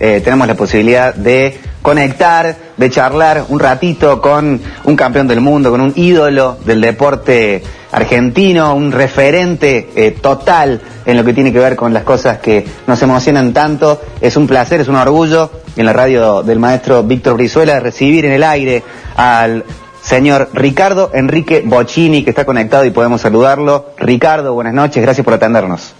eh, 0.00 0.20
tenemos 0.22 0.46
la 0.46 0.54
posibilidad 0.54 1.14
de 1.14 1.58
conectar, 1.82 2.56
de 2.76 2.90
charlar 2.90 3.44
un 3.48 3.58
ratito 3.58 4.20
con 4.20 4.60
un 4.84 4.96
campeón 4.96 5.26
del 5.26 5.40
mundo, 5.40 5.70
con 5.70 5.80
un 5.80 5.92
ídolo 5.96 6.58
del 6.64 6.80
deporte 6.80 7.62
argentino, 7.92 8.74
un 8.74 8.92
referente 8.92 9.90
eh, 9.96 10.10
total 10.10 10.80
en 11.06 11.16
lo 11.16 11.24
que 11.24 11.32
tiene 11.32 11.52
que 11.52 11.58
ver 11.58 11.76
con 11.76 11.94
las 11.94 12.04
cosas 12.04 12.38
que 12.38 12.66
nos 12.86 13.00
emocionan 13.02 13.52
tanto. 13.52 14.00
Es 14.20 14.36
un 14.36 14.46
placer, 14.46 14.80
es 14.80 14.88
un 14.88 14.96
orgullo 14.96 15.50
en 15.76 15.86
la 15.86 15.92
radio 15.92 16.42
del 16.42 16.58
maestro 16.58 17.02
Víctor 17.02 17.34
Brizuela 17.34 17.80
recibir 17.80 18.26
en 18.26 18.32
el 18.32 18.42
aire 18.42 18.82
al 19.16 19.64
señor 20.02 20.50
Ricardo 20.52 21.10
Enrique 21.14 21.62
Bocini, 21.64 22.22
que 22.22 22.30
está 22.30 22.44
conectado 22.44 22.84
y 22.84 22.90
podemos 22.90 23.20
saludarlo. 23.20 23.90
Ricardo, 23.98 24.54
buenas 24.54 24.74
noches, 24.74 25.02
gracias 25.02 25.24
por 25.24 25.34
atendernos. 25.34 25.94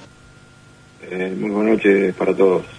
Eh, 1.11 1.35
muy 1.39 1.51
buenas 1.51 1.77
noches 1.77 2.15
para 2.15 2.35
todos. 2.35 2.78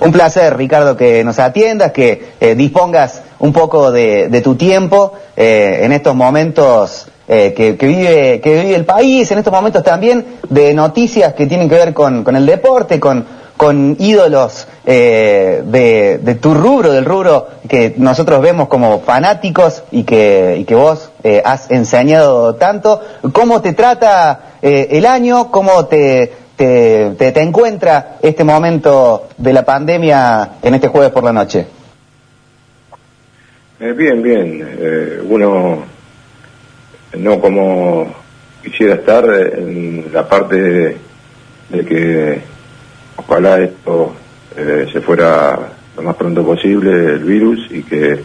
Un 0.00 0.12
placer, 0.12 0.56
Ricardo, 0.56 0.96
que 0.96 1.24
nos 1.24 1.38
atiendas, 1.38 1.92
que 1.92 2.32
eh, 2.40 2.54
dispongas 2.54 3.22
un 3.40 3.52
poco 3.52 3.90
de, 3.90 4.40
tu 4.42 4.54
tiempo 4.56 5.12
eh, 5.36 5.80
en 5.82 5.92
estos 5.92 6.14
momentos 6.14 7.08
que, 7.26 7.76
vive, 7.78 8.40
que 8.40 8.62
vive 8.62 8.74
el 8.74 8.86
país, 8.86 9.30
en 9.30 9.38
estos 9.38 9.52
momentos 9.52 9.82
también 9.82 10.24
de 10.48 10.72
noticias 10.72 11.34
que 11.34 11.46
tienen 11.46 11.68
que 11.68 11.74
ver 11.74 11.92
con, 11.92 12.24
el 12.34 12.46
deporte, 12.46 12.98
con, 12.98 13.26
ídolos 13.98 14.66
eh, 14.86 15.62
de, 15.66 16.34
tu 16.36 16.54
rubro, 16.54 16.92
del 16.92 17.04
rubro 17.04 17.48
que 17.68 17.94
nosotros 17.98 18.40
vemos 18.40 18.68
como 18.68 19.00
fanáticos 19.00 19.82
y 19.90 20.04
que, 20.04 20.64
que 20.66 20.74
vos 20.74 21.10
eh, 21.22 21.42
has 21.44 21.70
enseñado 21.70 22.54
tanto. 22.54 23.00
¿Cómo 23.32 23.60
te 23.60 23.74
trata 23.74 24.54
eh, 24.62 24.88
el 24.92 25.04
año? 25.04 25.50
¿Cómo 25.50 25.84
te, 25.86 26.32
te, 26.58 27.32
te, 27.32 27.40
encuentra 27.40 28.18
este 28.20 28.44
momento 28.44 29.28
de 29.38 29.52
la 29.52 29.64
pandemia 29.64 30.56
en 30.60 30.74
este 30.74 30.88
jueves 30.88 31.10
por 31.10 31.24
la 31.24 31.32
noche? 31.32 31.66
bien, 33.78 34.22
bien. 34.22 35.22
uno 35.28 35.84
no 37.16 37.40
como 37.40 38.12
quisiera 38.62 38.94
estar 38.94 39.24
en 39.56 40.06
la 40.12 40.28
parte 40.28 40.96
de 41.70 41.84
que 41.84 42.40
ojalá 43.16 43.60
esto 43.60 44.14
eh, 44.56 44.86
se 44.92 45.00
fuera 45.00 45.58
lo 45.96 46.02
más 46.02 46.16
pronto 46.16 46.44
posible 46.44 46.90
el 46.90 47.24
virus 47.24 47.68
y 47.70 47.82
que 47.82 48.20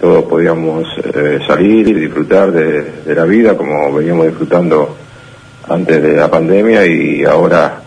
todos 0.00 0.24
podíamos 0.24 0.86
eh, 1.14 1.38
salir 1.46 1.88
y 1.88 1.94
disfrutar 1.94 2.50
de, 2.52 3.14
la 3.14 3.24
vida 3.24 3.56
como 3.56 3.92
veníamos 3.92 4.26
disfrutando 4.26 4.96
antes 5.68 6.02
de 6.02 6.16
la 6.16 6.30
pandemia 6.30 6.86
y 6.86 7.24
ahora 7.24 7.80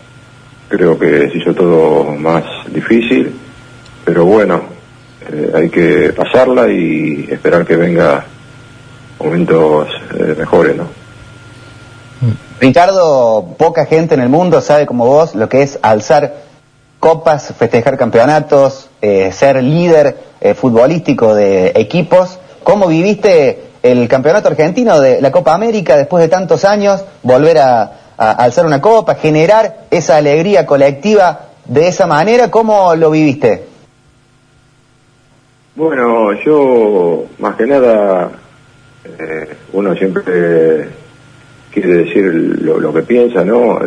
creo 0.68 0.98
que 0.98 1.30
se 1.30 1.38
hizo 1.38 1.54
todo 1.54 2.04
más 2.04 2.44
difícil, 2.72 3.34
pero 4.04 4.24
bueno, 4.24 4.62
eh, 5.30 5.52
hay 5.54 5.68
que 5.70 6.12
pasarla 6.12 6.68
y 6.68 7.28
esperar 7.30 7.64
que 7.64 7.76
venga 7.76 8.24
momentos 9.18 9.88
mejores, 10.36 10.76
¿no? 10.76 11.06
Ricardo, 12.60 13.54
poca 13.58 13.84
gente 13.84 14.14
en 14.14 14.20
el 14.20 14.28
mundo 14.28 14.60
sabe 14.60 14.86
como 14.86 15.06
vos 15.06 15.34
lo 15.34 15.48
que 15.48 15.62
es 15.62 15.78
alzar 15.82 16.46
copas, 17.00 17.52
festejar 17.56 17.98
campeonatos, 17.98 18.88
eh, 19.02 19.30
ser 19.32 19.62
líder 19.62 20.16
eh, 20.40 20.54
futbolístico 20.54 21.34
de 21.34 21.72
equipos. 21.74 22.38
¿Cómo 22.62 22.88
viviste 22.88 23.65
el 23.82 24.08
campeonato 24.08 24.48
argentino 24.48 25.00
de 25.00 25.20
la 25.20 25.30
Copa 25.30 25.54
América 25.54 25.96
después 25.96 26.22
de 26.22 26.28
tantos 26.28 26.64
años? 26.64 27.04
Volver 27.22 27.58
a, 27.58 27.92
alzar 28.16 28.64
una 28.64 28.80
copa, 28.80 29.14
generar 29.16 29.86
esa 29.90 30.16
alegría 30.16 30.64
colectiva 30.64 31.48
de 31.66 31.88
esa 31.88 32.06
manera. 32.06 32.50
¿Cómo 32.50 32.94
lo 32.94 33.10
viviste? 33.10 33.64
Bueno, 35.74 36.32
yo 36.42 37.26
más 37.38 37.56
que 37.56 37.66
nada, 37.66 38.30
eh, 39.04 39.54
uno 39.74 39.94
siempre 39.94 40.88
quiere 41.70 42.04
decir 42.04 42.24
lo, 42.62 42.92
que 42.94 43.02
piensa, 43.02 43.44
¿no? 43.44 43.78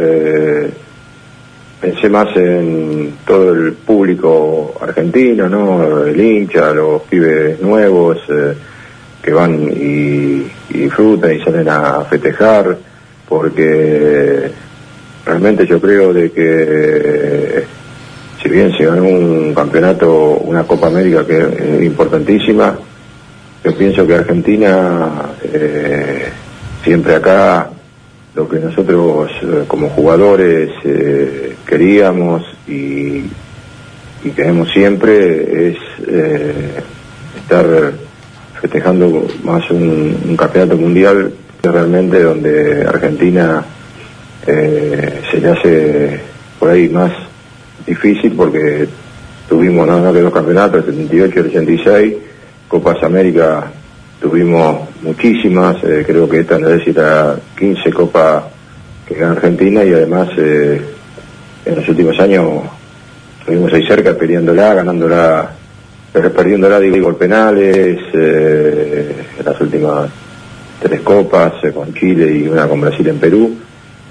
pensé 1.79 2.09
más 2.09 2.35
en 2.35 3.17
todo 3.25 3.53
el 3.53 3.73
público 3.73 4.75
argentino, 4.81 5.47
¿no? 5.47 6.05
El 6.05 6.19
hincha, 6.19 6.73
los 6.73 7.03
pibes 7.03 7.61
nuevos 7.61 8.17
eh, 8.29 8.53
que 9.21 9.31
van 9.31 9.69
y, 9.71 10.47
disfrutan 10.69 11.35
y 11.35 11.41
salen 11.41 11.67
a 11.69 12.05
festejar, 12.05 12.77
porque 13.27 14.51
realmente 15.25 15.67
yo 15.67 15.79
creo 15.81 16.13
de 16.13 16.31
que 16.31 17.63
si 18.41 18.49
bien 18.49 18.71
se 18.77 18.85
ganó 18.85 19.03
un 19.03 19.53
campeonato, 19.53 20.37
una 20.37 20.63
Copa 20.63 20.87
América 20.87 21.25
que 21.25 21.37
es 21.37 21.83
importantísima, 21.83 22.77
yo 23.63 23.77
pienso 23.77 24.07
que 24.07 24.15
Argentina 24.15 25.09
eh, 25.43 26.29
siempre 26.83 27.15
acá 27.15 27.69
lo 28.35 28.47
que 28.47 28.59
nosotros 28.59 29.31
eh, 29.41 29.65
como 29.67 29.89
jugadores 29.89 30.69
eh, 30.85 31.55
queríamos 31.65 32.43
y, 32.67 33.23
queremos 34.35 34.69
siempre 34.71 35.69
es 35.69 35.77
eh, 36.07 36.81
estar 37.37 37.93
festejando 38.61 39.27
más 39.43 39.69
un, 39.71 40.35
campeonato 40.37 40.77
mundial 40.77 41.33
que 41.61 41.69
realmente 41.69 42.21
donde 42.21 42.85
Argentina 42.85 43.63
se 44.45 45.39
le 45.39 45.49
hace 45.49 46.19
por 46.57 46.69
ahí 46.69 46.89
más 46.89 47.11
difícil 47.85 48.33
porque 48.35 48.87
tuvimos 49.47 49.87
no, 49.87 49.99
no 49.99 50.13
que 50.13 50.21
dos 50.21 50.33
campeonatos, 50.33 50.87
el 50.87 50.95
78 50.95 51.35
y 51.35 51.39
el 51.39 51.47
86, 51.47 52.13
Copas 52.67 53.03
América 53.03 53.71
tuvimos 54.19 54.89
muchísimas, 55.01 55.83
eh, 55.83 56.03
creo 56.05 56.27
que 56.27 56.41
esta 56.41 56.59
necesita 56.59 57.39
15 57.57 57.91
copas 57.91 58.43
que 59.07 59.15
gana 59.15 59.31
Argentina 59.31 59.83
y 59.83 59.93
además 59.93 60.29
eh, 60.37 60.81
en 61.65 61.75
los 61.75 61.87
últimos 61.87 62.19
años 62.19 62.63
estuvimos 63.39 63.73
ahí 63.73 63.87
cerca 63.87 64.13
peleándola, 64.13 64.73
ganándola, 64.75 65.51
perdiéndola 66.11 66.79
digo 66.79 67.03
por 67.03 67.17
penales, 67.17 67.99
eh, 68.13 69.15
las 69.43 69.61
últimas 69.61 70.09
tres 70.81 71.01
copas 71.01 71.53
con 71.73 71.93
Chile 71.93 72.31
y 72.31 72.47
una 72.47 72.67
con 72.67 72.81
Brasil 72.81 73.07
en 73.07 73.19
Perú. 73.19 73.55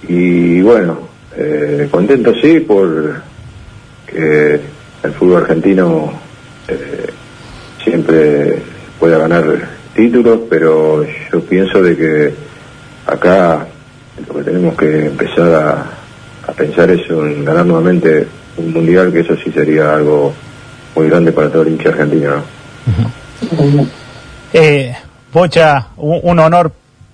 Y 0.09 0.61
bueno, 0.63 1.09
contento 1.91 2.33
sí 2.41 2.61
por 2.61 3.21
que 4.07 4.61
el 5.03 5.13
fútbol 5.13 5.43
argentino 5.43 6.13
siempre 7.83 8.59
pueda 8.99 9.19
ganar 9.19 9.45
títulos, 9.95 10.41
pero 10.49 11.05
yo 11.33 11.41
pienso 11.41 11.83
de 11.83 11.97
que 11.97 12.35
acá 13.07 13.67
lo 14.27 14.35
que 14.35 14.45
tenemos 14.45 14.77
que 14.77 15.07
empezar 15.07 15.55
a, 16.47 16.53
pensar 16.55 16.91
es 16.91 17.09
en 17.11 17.45
ganar 17.45 17.67
nuevamente 17.67 18.27
un 18.57 18.73
mundial, 18.73 19.13
que 19.13 19.21
eso 19.21 19.37
sí 19.37 19.51
sería 19.53 19.95
algo 19.95 20.33
muy 20.99 21.09
grande 21.09 21.31
para 21.31 21.49
todo 21.49 21.63
el 21.63 21.69
hincha 21.69 21.91
argentino. 21.91 22.43
eh, 24.53 24.97
Pocha, 25.33 25.89
un, 25.97 26.39
honor, 26.41 26.73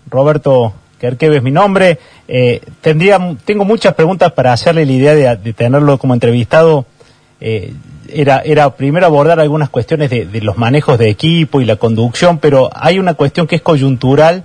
Roberto 0.08 0.72
Kerkeve 0.98 1.36
es 1.36 1.42
mi 1.42 1.50
nombre. 1.50 1.98
Eh, 2.26 2.62
tendría, 2.80 3.18
tengo 3.44 3.66
muchas 3.66 3.94
preguntas 3.94 4.32
para 4.32 4.54
hacerle 4.54 4.86
la 4.86 4.92
idea 4.92 5.36
de, 5.36 5.52
tenerlo 5.52 5.98
como 5.98 6.14
entrevistado. 6.14 6.86
Eh, 7.42 7.74
era, 8.08 8.40
era 8.40 8.74
primero 8.74 9.04
abordar 9.04 9.38
algunas 9.38 9.68
cuestiones 9.68 10.08
de, 10.08 10.40
los 10.40 10.56
manejos 10.56 10.98
de 10.98 11.10
equipo 11.10 11.60
y 11.60 11.66
la 11.66 11.76
conducción, 11.76 12.38
pero 12.38 12.70
hay 12.74 12.98
una 12.98 13.12
cuestión 13.14 13.46
que 13.46 13.56
es 13.56 13.62
coyuntural 13.62 14.44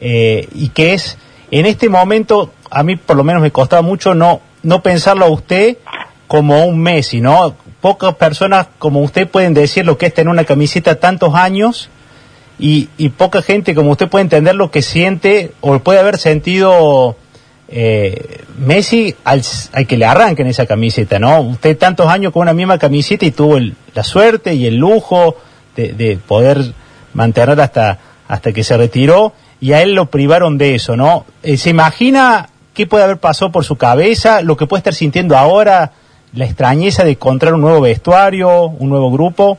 eh, 0.00 0.48
y 0.54 0.68
que 0.68 0.94
es, 0.94 1.18
en 1.50 1.66
este 1.66 1.88
momento, 1.88 2.52
a 2.70 2.84
mí 2.84 2.94
por 2.94 3.16
lo 3.16 3.24
menos 3.24 3.42
me 3.42 3.50
costaba 3.50 3.82
mucho 3.82 4.14
no, 4.14 4.40
no 4.62 4.80
pensarlo 4.80 5.24
a 5.24 5.30
usted 5.30 5.78
como 6.28 6.64
un 6.66 6.78
Messi, 6.78 7.20
¿no? 7.20 7.56
Pocas 7.80 8.14
personas 8.16 8.68
como 8.78 9.00
usted 9.00 9.28
pueden 9.28 9.54
decir 9.54 9.86
lo 9.86 9.96
que 9.96 10.06
es 10.06 10.14
tener 10.14 10.28
una 10.28 10.44
camiseta 10.44 11.00
tantos 11.00 11.34
años 11.34 11.88
y, 12.58 13.08
poca 13.16 13.42
gente 13.42 13.74
como 13.74 13.92
usted 13.92 14.08
puede 14.08 14.24
entender 14.24 14.54
lo 14.54 14.70
que 14.70 14.82
siente 14.82 15.52
o 15.60 15.78
puede 15.78 15.98
haber 15.98 16.18
sentido 16.18 17.16
eh, 17.68 18.42
Messi 18.58 19.14
al, 19.24 19.42
que 19.86 19.96
le 19.96 20.04
arranquen 20.04 20.46
esa 20.46 20.66
camiseta, 20.66 21.18
¿no? 21.18 21.40
Usted 21.40 21.78
tantos 21.78 22.08
años 22.08 22.32
con 22.32 22.42
una 22.42 22.52
misma 22.52 22.78
camiseta 22.78 23.24
y 23.24 23.30
tuvo 23.30 23.58
la 23.94 24.04
suerte 24.04 24.54
y 24.54 24.66
el 24.66 24.76
lujo 24.76 25.36
de, 25.76 26.18
poder 26.26 26.74
mantener 27.14 27.58
hasta, 27.60 27.98
hasta 28.28 28.52
que 28.52 28.62
se 28.62 28.76
retiró 28.76 29.32
y 29.60 29.72
a 29.72 29.82
él 29.82 29.94
lo 29.94 30.06
privaron 30.06 30.58
de 30.58 30.74
eso, 30.74 30.96
¿no? 30.96 31.24
Eh, 31.42 31.56
¿Se 31.56 31.70
imagina 31.70 32.50
qué 32.74 32.86
puede 32.86 33.04
haber 33.04 33.18
pasado 33.18 33.50
por 33.50 33.64
su 33.64 33.76
cabeza, 33.76 34.42
lo 34.42 34.56
que 34.56 34.66
puede 34.66 34.80
estar 34.80 34.94
sintiendo 34.94 35.36
ahora, 35.36 35.92
la 36.34 36.44
extrañeza 36.44 37.04
de 37.04 37.12
encontrar 37.12 37.54
un 37.54 37.60
nuevo 37.60 37.80
vestuario, 37.80 38.66
un 38.66 38.88
nuevo 38.88 39.10
grupo? 39.10 39.58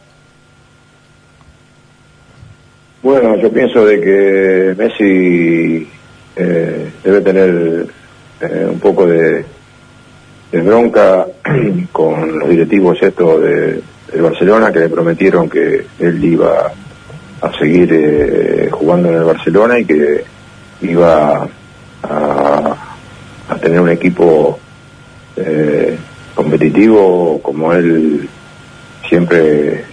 Bueno, 3.04 3.36
yo 3.38 3.52
pienso 3.52 3.84
de 3.86 4.00
que 4.00 4.76
Messi 4.78 5.88
eh, 6.36 6.92
debe 7.04 7.22
tener 7.22 7.88
eh, 8.42 8.68
un 8.70 8.80
poco 8.80 9.06
de, 9.08 9.44
bronca 10.52 11.26
con 11.92 12.40
los 12.40 12.50
directivos 12.50 13.02
estos 13.02 13.42
de, 13.42 13.82
Barcelona 14.22 14.74
que 14.74 14.80
le 14.80 14.90
prometieron 14.90 15.50
que 15.50 15.86
él 15.98 16.24
iba 16.26 16.70
a 17.42 17.58
seguir 17.58 17.90
eh, 17.94 18.68
jugando 18.70 19.08
en 19.08 19.16
el 19.16 19.24
Barcelona 19.24 19.80
y 19.80 19.86
que 19.86 20.26
iba 20.82 21.48
a, 22.04 22.76
tener 23.62 23.80
un 23.80 23.90
equipo 23.90 24.60
eh, 25.38 25.98
competitivo 26.36 27.40
como 27.42 27.74
él 27.74 28.28
siempre 29.08 29.84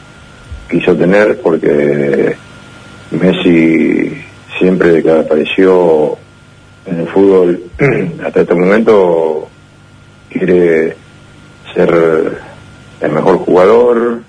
quiso 0.71 0.95
tener 0.97 1.41
porque 1.41 2.37
Messi 3.11 4.23
siempre 4.59 5.03
que 5.03 5.11
apareció 5.11 6.17
en 6.87 7.01
el 7.01 7.09
fútbol 7.09 7.63
hasta 8.25 8.41
este 8.41 8.55
momento 8.55 9.49
quiere 10.31 10.97
ser 11.75 12.39
el 13.01 13.13
mejor 13.13 13.39
jugador 13.39 14.21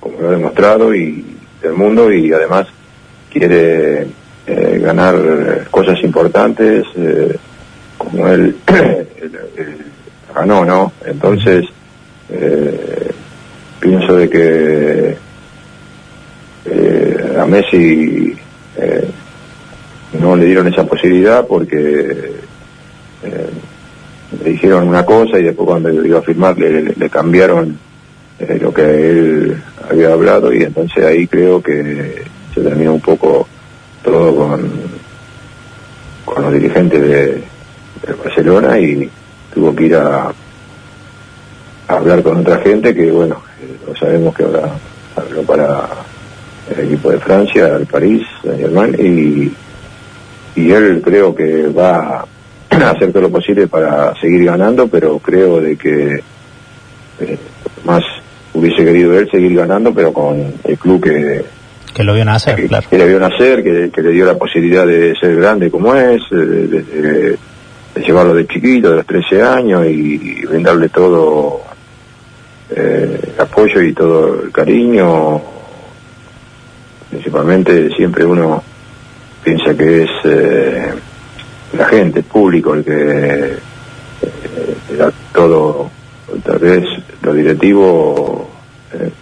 como 0.00 0.20
lo 0.20 0.28
ha 0.28 0.32
demostrado 0.32 0.94
y 0.94 1.24
del 1.62 1.74
mundo 1.74 2.12
y 2.12 2.32
además 2.32 2.66
quiere 3.30 4.08
eh, 4.46 4.80
ganar 4.82 5.68
cosas 5.70 6.02
importantes 6.02 6.84
eh, 6.96 7.36
como 7.98 8.28
él 8.28 8.56
ganó, 10.32 10.64
¿no? 10.64 10.92
Entonces, 11.04 11.66
eh, 12.30 13.10
pienso 13.80 14.16
de 14.16 14.30
que 14.30 15.16
eh, 16.64 17.36
a 17.38 17.44
Messi 17.44 18.34
eh, 18.76 19.10
no 20.18 20.36
le 20.36 20.46
dieron 20.46 20.68
esa 20.68 20.86
posibilidad 20.86 21.46
porque 21.46 22.40
le 24.42 24.50
dijeron 24.50 24.88
una 24.88 25.04
cosa 25.04 25.38
y 25.38 25.44
después 25.44 25.66
cuando 25.66 25.90
iba 25.90 26.18
a 26.18 26.22
firmar 26.22 26.58
le, 26.58 27.10
cambiaron 27.10 27.78
lo 28.60 28.72
que 28.72 28.82
él 28.82 29.62
había 29.88 30.12
hablado 30.12 30.52
y 30.52 30.62
entonces 30.62 31.04
ahí 31.04 31.26
creo 31.26 31.62
que 31.62 32.24
se 32.54 32.60
terminó 32.60 32.94
un 32.94 33.00
poco 33.00 33.46
todo 34.02 34.36
con, 34.36 34.92
los 36.42 36.52
dirigentes 36.52 37.00
de 37.00 37.44
Barcelona 38.24 38.78
y 38.78 39.08
tuvo 39.52 39.74
que 39.74 39.84
ir 39.84 39.96
a, 39.96 40.32
hablar 41.88 42.22
con 42.22 42.38
otra 42.38 42.58
gente 42.58 42.94
que, 42.94 43.10
bueno, 43.10 43.42
lo 43.86 43.94
sabemos 43.96 44.34
que 44.34 44.44
ahora 44.44 44.70
habló 45.16 45.42
para 45.42 45.88
el 46.70 46.86
equipo 46.86 47.10
de 47.10 47.18
Francia, 47.18 47.76
el 47.76 47.86
París, 47.86 48.22
Germán, 48.42 48.94
y, 48.98 49.52
y 50.56 50.70
él 50.70 51.02
creo 51.04 51.34
que 51.34 51.68
va 51.68 52.24
a 52.70 52.90
hacer 52.90 53.12
todo 53.12 53.22
lo 53.22 53.30
posible 53.30 53.66
para 53.66 54.14
seguir 54.20 54.44
ganando, 54.44 54.88
pero 54.88 55.18
creo 55.18 55.60
de 55.60 55.76
que 55.76 56.22
eh, 57.20 57.38
más 57.84 58.02
hubiese 58.54 58.84
querido 58.84 59.18
él 59.18 59.28
seguir 59.30 59.54
ganando, 59.54 59.92
pero 59.92 60.12
con 60.12 60.54
el 60.64 60.78
club 60.78 61.02
que 61.02 61.44
que 61.92 62.04
lo 62.04 62.14
vio 62.14 62.24
nacer, 62.24 62.68
claro. 62.68 62.86
Que 62.88 62.96
le 62.96 63.06
vio 63.06 63.20
nacer, 63.20 63.62
que, 63.62 64.02
le 64.02 64.12
dio 64.12 64.24
la 64.24 64.38
posibilidad 64.38 64.86
de 64.86 65.14
ser 65.20 65.36
grande 65.36 65.70
como 65.70 65.94
es, 65.94 66.22
de, 66.30 67.36
llevarlo 68.00 68.34
de 68.34 68.46
chiquito, 68.46 68.90
de 68.90 68.96
los 68.96 69.06
13 69.06 69.42
años 69.42 69.86
y, 69.86 70.44
brindarle 70.46 70.88
todo 70.88 71.60
eh, 72.70 73.20
el 73.34 73.40
apoyo 73.40 73.80
y 73.82 73.92
todo 73.92 74.44
el 74.44 74.52
cariño. 74.52 75.40
Principalmente 77.10 77.90
siempre 77.94 78.24
uno 78.24 78.62
piensa 79.44 79.74
que 79.76 80.04
es 80.04 80.10
eh, 80.24 80.92
la 81.76 81.84
gente, 81.86 82.20
el 82.20 82.24
público, 82.24 82.74
el 82.74 82.84
que 82.84 82.92
eh, 82.92 83.58
da 84.96 85.12
todo, 85.32 85.90
tal 86.42 86.58
vez 86.58 86.84
los 87.22 87.34
directivos, 87.34 88.42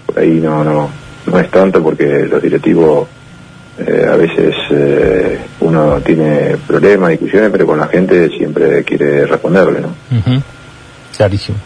por 0.07 0.19
ahí 0.19 0.41
no, 0.41 0.65
no, 0.65 0.91
no 1.27 1.39
es 1.39 1.51
tanto 1.51 1.83
porque 1.83 2.27
los 2.27 2.43
directivos 2.43 3.09
a 3.79 4.17
veces 4.17 4.55
uno 5.71 6.01
tiene 6.01 6.57
problemas, 6.67 7.11
discusiones, 7.11 7.51
pero 7.51 7.67
con 7.67 7.79
la 7.79 7.87
gente 7.87 8.29
siempre 8.29 8.85
quiere 8.85 9.27
responderle, 9.27 9.81
¿no? 9.81 9.89
Clarísimo. 11.17 11.59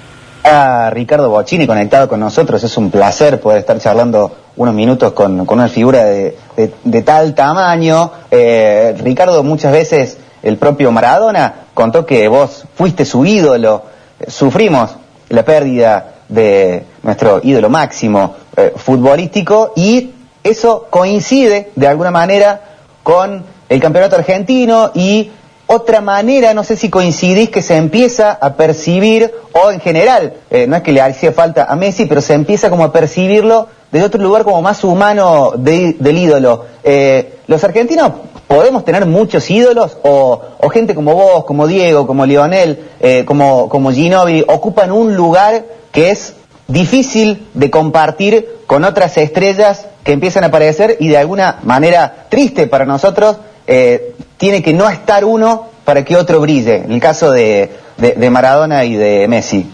A 0.45 0.91
Ricardo 0.91 1.31
Bocini 1.31 1.67
conectado 1.67 2.07
con 2.07 2.21
nosotros, 2.21 2.63
es 2.63 2.77
un 2.77 2.91
placer 2.91 3.41
poder 3.41 3.61
estar 3.61 3.79
charlando 3.79 4.31
unos 4.57 4.75
minutos 4.75 5.13
con, 5.13 5.41
una 5.49 5.69
figura 5.69 6.05
de, 6.05 7.03
tal 7.05 7.35
tamaño. 7.35 8.11
Eh, 8.31 8.95
Ricardo, 9.03 9.43
muchas 9.43 9.73
veces 9.73 10.19
el 10.43 10.59
propio 10.59 10.93
Maradona 10.93 11.55
contó 11.73 12.05
que 12.05 12.29
vos 12.29 12.67
fuiste 12.75 13.07
su 13.07 13.25
ídolo, 13.25 13.85
sufrimos 14.29 14.95
la 15.31 15.45
pérdida 15.45 16.17
de 16.29 16.85
nuestro 17.03 17.41
ídolo 17.43 17.71
máximo 17.71 18.37
futbolístico 18.77 19.73
y 19.75 20.13
eso 20.43 20.87
coincide 20.91 21.71
de 21.75 21.89
alguna 21.89 22.11
manera 22.11 22.61
con 23.03 23.54
el 23.69 23.81
campeonato 23.81 24.17
argentino 24.17 24.91
y 24.95 25.31
otra 25.67 26.01
manera, 26.03 26.53
no 26.53 26.63
sé 26.63 26.77
si 26.77 26.91
coincidís, 26.91 27.49
que 27.49 27.63
se 27.63 27.77
empieza 27.77 28.33
a 28.33 28.55
percibir, 28.55 29.33
o 29.53 29.71
en 29.71 29.81
general, 29.81 30.35
eh, 30.51 30.67
no 30.67 30.77
es 30.77 30.83
que 30.83 30.93
le 30.93 31.01
hacía 31.01 31.33
falta 31.33 31.65
a 31.65 31.75
Messi, 31.75 32.05
pero 32.05 32.21
se 32.21 32.35
empieza 32.35 32.69
como 32.69 32.85
a 32.85 32.93
percibirlo 32.93 33.69
desde 33.91 34.07
otro 34.07 34.23
lugar 34.23 34.45
como 34.45 34.61
más 34.61 34.85
humano 34.85 35.53
del 35.57 36.19
ídolo. 36.19 36.67
Eh, 36.83 37.39
¿Los 37.47 37.65
argentinos 37.65 38.13
podemos 38.47 38.85
tener 38.85 39.07
muchos 39.07 39.51
ídolos 39.51 39.97
o, 40.03 40.43
gente 40.73 40.95
como 40.95 41.15
vos, 41.15 41.45
como 41.45 41.67
Diego, 41.67 42.07
como 42.07 42.27
Lionel, 42.27 42.91
eh, 43.01 43.25
como, 43.25 43.69
como 43.69 43.91
Ginovi, 43.91 44.45
ocupan 44.47 44.93
un 44.93 45.15
lugar 45.17 45.65
que 45.93 46.11
es 46.11 46.35
difícil 46.67 47.47
de 47.55 47.71
compartir 47.71 48.49
con 48.67 48.85
otras 48.85 49.17
estrellas 49.17 49.87
que 50.03 50.13
empiezan 50.13 50.45
a 50.45 50.49
aparecer 50.49 50.97
y 51.01 51.09
de 51.09 51.19
alguna 51.19 51.61
manera 51.63 52.27
triste 52.29 52.67
para 52.67 52.85
nosotros, 52.85 53.39
eh, 53.67 54.15
tiene 54.37 54.63
que 54.63 54.73
no 54.73 54.89
estar 54.89 55.25
uno 55.25 55.69
para 55.85 56.05
que 56.05 56.17
otro 56.17 56.41
brille, 56.41 56.77
en 56.77 56.93
el 56.93 57.01
caso 57.01 57.31
de, 57.31 57.71
de, 57.97 58.31
Maradona 58.31 58.85
y 58.85 58.95
de 58.95 59.27
Messi. 59.29 59.71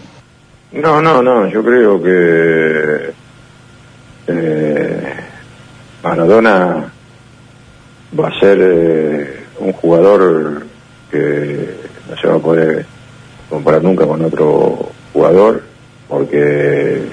No, 0.73 1.01
no, 1.01 1.21
no, 1.21 1.47
yo 1.47 1.63
creo 1.63 2.01
que 2.01 3.13
eh, 4.27 5.15
Maradona 6.03 6.91
va 8.19 8.27
a 8.27 8.39
ser 8.39 8.57
eh, 8.61 9.43
un 9.59 9.73
jugador 9.73 10.65
que 11.09 11.75
no 12.09 12.17
se 12.17 12.27
va 12.27 12.35
a 12.35 12.39
poder 12.39 12.85
comparar 13.49 13.83
nunca 13.83 14.05
con 14.05 14.23
otro 14.23 14.89
jugador, 15.13 15.63
porque 16.07 17.03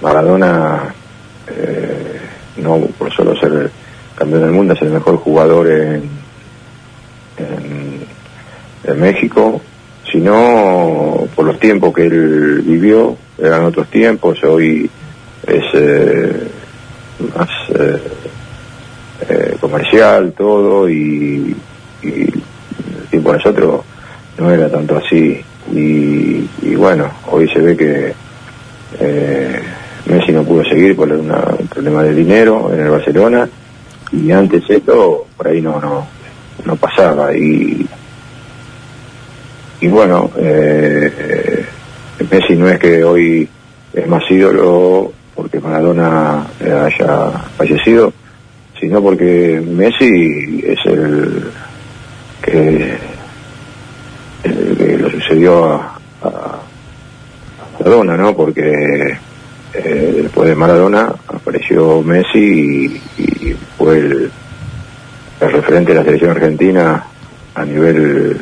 Maradona 0.00 0.94
eh, 1.48 2.20
no 2.56 2.78
por 2.98 3.12
solo 3.12 3.34
ser 3.36 3.70
campeón 4.20 4.42
del 4.42 4.50
mundo, 4.50 4.74
es 4.74 4.82
el 4.82 4.90
mejor 4.90 5.16
jugador 5.16 5.66
en, 5.66 6.02
en, 7.38 9.00
México, 9.00 9.62
sino 10.12 11.26
por 11.34 11.46
los 11.46 11.58
tiempos 11.58 11.94
que 11.94 12.04
él 12.04 12.62
vivió, 12.66 13.16
eran 13.38 13.64
otros 13.64 13.88
tiempos, 13.88 14.42
hoy 14.44 14.90
es 15.46 15.64
eh, 15.72 16.48
más 17.34 17.48
eh, 19.28 19.56
comercial 19.58 20.34
todo 20.36 20.90
y, 20.90 21.56
el 22.02 22.42
tiempo 23.10 23.32
nosotros 23.32 23.82
no 24.38 24.50
era 24.50 24.68
tanto 24.68 24.98
así. 24.98 25.40
Y, 25.72 26.46
y 26.62 26.74
bueno, 26.76 27.10
hoy 27.30 27.48
se 27.48 27.60
ve 27.60 27.76
que 27.76 28.12
eh, 28.98 29.60
Messi 30.06 30.32
no 30.32 30.42
pudo 30.44 30.64
seguir 30.64 30.94
por 30.96 31.10
un 31.10 31.32
problema 31.68 32.02
de 32.02 32.14
dinero 32.14 32.70
en 32.72 32.80
el 32.80 32.90
Barcelona 32.90 33.48
y 34.12 34.30
antes 34.32 34.62
esto 34.68 35.26
por 35.36 35.48
ahí 35.48 35.60
no 35.60 35.80
no 35.80 36.06
no 36.64 36.76
pasaba. 36.76 37.34
Y 37.36 37.86
y 39.80 39.88
bueno 39.88 40.30
eh, 40.38 41.64
Messi 42.30 42.54
no 42.54 42.68
es 42.68 42.78
que 42.78 43.02
hoy 43.02 43.48
es 43.92 44.06
más 44.06 44.22
ídolo 44.30 45.12
porque 45.34 45.58
Maradona 45.58 46.46
haya 46.60 47.30
fallecido 47.56 48.12
sino 48.78 49.02
porque 49.02 49.62
Messi 49.66 50.62
es 50.66 50.78
el 50.86 51.50
que, 52.42 52.98
lo 54.98 55.10
sucedió 55.10 55.66
a, 55.66 55.98
a 56.22 56.58
Maradona 57.78 58.16
no 58.16 58.36
porque 58.36 59.16
eh, 59.72 60.20
después 60.22 60.48
de 60.48 60.56
Maradona 60.56 61.14
apareció 61.28 62.02
Messi 62.02 63.00
y, 63.18 63.39
fue 63.80 63.96
el, 63.96 64.30
referente 65.40 65.92
de 65.92 65.98
la 65.98 66.04
selección 66.04 66.32
argentina 66.32 67.02
a 67.54 67.64
nivel 67.64 68.36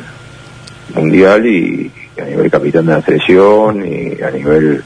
mundial 0.93 1.45
y, 1.45 1.89
a 2.21 2.25
nivel 2.25 2.51
capitán 2.51 2.87
de 2.87 2.91
la 2.91 3.01
selección 3.01 3.87
y 3.87 4.21
a 4.21 4.29
nivel 4.31 4.83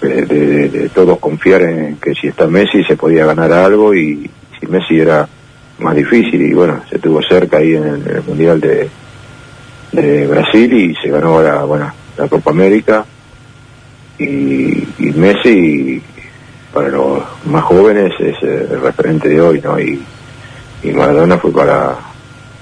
de, 0.00 0.90
todos 0.92 1.20
confiar 1.20 1.62
en 1.62 1.96
que 1.98 2.14
si 2.16 2.26
está 2.26 2.48
Messi 2.48 2.82
se 2.82 2.96
podía 2.96 3.26
ganar 3.26 3.52
algo 3.52 3.94
y 3.94 4.28
si 4.58 4.66
Messi 4.66 4.98
era 4.98 5.28
más 5.78 5.94
difícil 5.94 6.42
y 6.42 6.52
bueno, 6.52 6.82
se 6.90 6.96
estuvo 6.96 7.22
cerca 7.22 7.58
ahí 7.58 7.76
en 7.76 7.84
el, 7.84 8.22
mundial 8.26 8.60
de, 8.60 8.88
de 9.92 10.26
Brasil 10.26 10.72
y 10.72 10.96
se 10.96 11.10
ganó 11.10 11.36
ahora, 11.36 11.62
bueno, 11.62 11.92
la 12.18 12.26
Copa 12.26 12.50
América 12.50 13.04
y, 14.18 14.84
y 14.98 15.12
Messi 15.14 16.02
para 16.74 16.88
los 16.88 17.22
más 17.44 17.64
jóvenes 17.64 18.12
es 18.18 18.36
eh, 18.42 18.68
el 18.70 18.80
referente 18.80 19.28
de 19.28 19.40
hoy, 19.40 19.60
¿no? 19.60 19.78
Y, 19.78 20.02
y 20.82 20.90
Maradona 20.92 21.38
fue 21.38 21.52
para, 21.52 21.96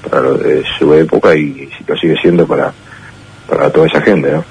para 0.08 0.22
lo 0.22 0.34
de 0.34 0.64
su 0.78 0.92
época 0.94 1.34
y 1.34 1.68
lo 1.86 1.96
sigue 1.96 2.16
siendo 2.20 2.46
para, 2.46 2.72
para 3.48 3.70
toda 3.70 3.86
esa 3.86 4.00
gente, 4.00 4.32
¿no? 4.32 4.44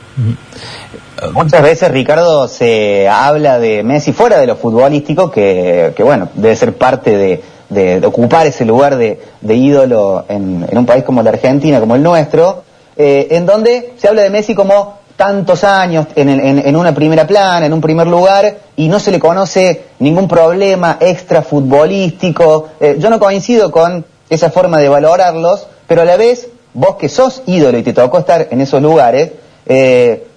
Muchas 1.34 1.64
veces, 1.64 1.92
Ricardo, 1.92 2.48
se 2.48 3.08
habla 3.10 3.60
de 3.60 3.84
Messi 3.84 4.14
fuera 4.14 4.40
de 4.40 4.48
lo 4.48 4.56
futbolístico, 4.56 5.32
que, 5.32 5.94
que 5.96 6.04
bueno, 6.04 6.30
debe 6.36 6.56
ser 6.56 6.74
parte 6.74 7.18
de, 7.18 7.42
de, 7.70 8.06
ocupar 8.06 8.46
ese 8.46 8.66
lugar 8.66 8.98
de, 8.98 9.20
de 9.42 9.56
ídolo 9.56 10.26
en, 10.30 10.66
en, 10.70 10.78
un 10.78 10.86
país 10.86 11.04
como 11.04 11.24
la 11.24 11.32
Argentina, 11.32 11.80
como 11.80 11.96
el 11.96 12.04
nuestro, 12.04 12.64
eh, 12.96 13.28
en 13.32 13.46
donde 13.46 13.94
se 13.98 14.08
habla 14.08 14.24
de 14.24 14.30
Messi 14.30 14.54
como 14.54 15.00
tantos 15.18 15.64
años 15.64 16.06
en, 16.16 16.30
en, 16.30 16.60
en, 16.60 16.76
una 16.76 16.94
primera 16.94 17.26
plana, 17.26 17.66
en 17.66 17.74
un 17.74 17.82
primer 17.82 18.08
lugar, 18.08 18.60
y 18.76 18.88
no 18.88 19.00
se 19.00 19.12
le 19.12 19.20
conoce 19.20 19.86
ningún 20.00 20.28
problema 20.28 20.98
extra 21.02 21.42
futbolístico. 21.42 22.70
Eh, 22.80 22.96
yo 23.00 23.10
no 23.10 23.20
coincido 23.20 23.72
con 23.72 24.06
esa 24.30 24.52
forma 24.52 24.78
de 24.80 24.88
valorarlos, 24.88 25.68
pero 25.88 26.04
a 26.04 26.06
la 26.06 26.18
vez, 26.18 26.48
vos 26.74 26.96
que 26.98 27.10
sos 27.10 27.42
ídolo 27.48 27.80
y 27.80 27.84
te 27.84 27.94
tocó 27.94 28.20
estar 28.20 28.48
en 28.52 28.62
esos 28.62 28.82
lugares, 28.82 29.32
eh, 29.66 30.28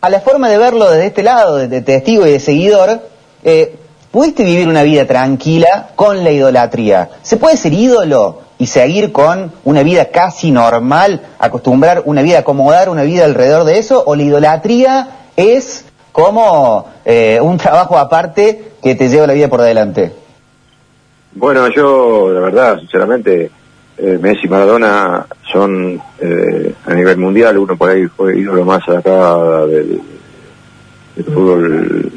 a 0.00 0.08
la 0.08 0.20
forma 0.20 0.48
de 0.48 0.58
verlo 0.58 0.88
desde 0.88 1.06
este 1.06 1.24
lado, 1.24 1.56
de, 1.56 1.66
de 1.66 1.82
testigo 1.82 2.24
y 2.26 2.30
de 2.30 2.40
seguidor, 2.40 3.00
eh, 3.42 3.76
pudiste 4.12 4.44
vivir 4.44 4.68
una 4.68 4.84
vida 4.84 5.04
tranquila 5.04 5.88
con 5.96 6.22
la 6.22 6.30
idolatría. 6.30 7.10
¿Se 7.22 7.38
puede 7.38 7.56
ser 7.56 7.72
ídolo 7.72 8.45
y 8.58 8.66
seguir 8.66 9.12
con 9.12 9.52
una 9.64 9.82
vida 9.82 10.06
casi 10.06 10.50
normal, 10.50 11.20
acostumbrar 11.38 12.02
una 12.06 12.22
vida, 12.22 12.38
acomodar 12.38 12.88
una 12.88 13.02
vida 13.02 13.24
alrededor 13.24 13.64
de 13.64 13.78
eso? 13.78 14.02
¿O 14.06 14.16
la 14.16 14.22
idolatría 14.22 15.08
es 15.36 15.84
como 16.12 16.88
eh, 17.04 17.38
un 17.42 17.58
trabajo 17.58 17.98
aparte 17.98 18.72
que 18.82 18.94
te 18.94 19.08
lleva 19.08 19.26
la 19.26 19.34
vida 19.34 19.48
por 19.48 19.60
delante? 19.60 20.12
Bueno, 21.34 21.68
yo, 21.68 22.32
la 22.32 22.40
verdad, 22.40 22.78
sinceramente, 22.78 23.50
eh, 23.98 24.18
Messi 24.20 24.46
y 24.46 24.48
Maradona 24.48 25.26
son 25.52 26.00
eh, 26.18 26.74
a 26.86 26.94
nivel 26.94 27.18
mundial, 27.18 27.58
uno 27.58 27.76
por 27.76 27.90
ahí 27.90 28.06
fue 28.06 28.38
ídolo 28.38 28.64
más 28.64 28.88
acá 28.88 29.66
del, 29.66 30.00
del 31.14 31.24
fútbol 31.26 32.12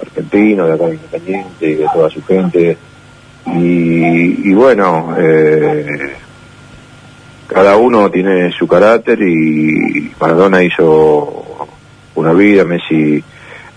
argentino, 0.00 0.66
de 0.66 0.72
acá 0.72 0.86
de 0.86 0.94
Independiente 0.94 1.66
y 1.66 1.74
de 1.74 1.86
toda 1.92 2.10
su 2.10 2.22
gente. 2.24 2.76
Y, 3.46 4.50
y 4.50 4.54
bueno, 4.54 5.14
eh, 5.18 6.14
cada 7.46 7.76
uno 7.76 8.10
tiene 8.10 8.50
su 8.52 8.66
carácter 8.66 9.20
y 9.20 10.12
Maradona 10.18 10.62
hizo 10.62 11.68
una 12.14 12.32
vida, 12.32 12.64
Messi 12.64 13.22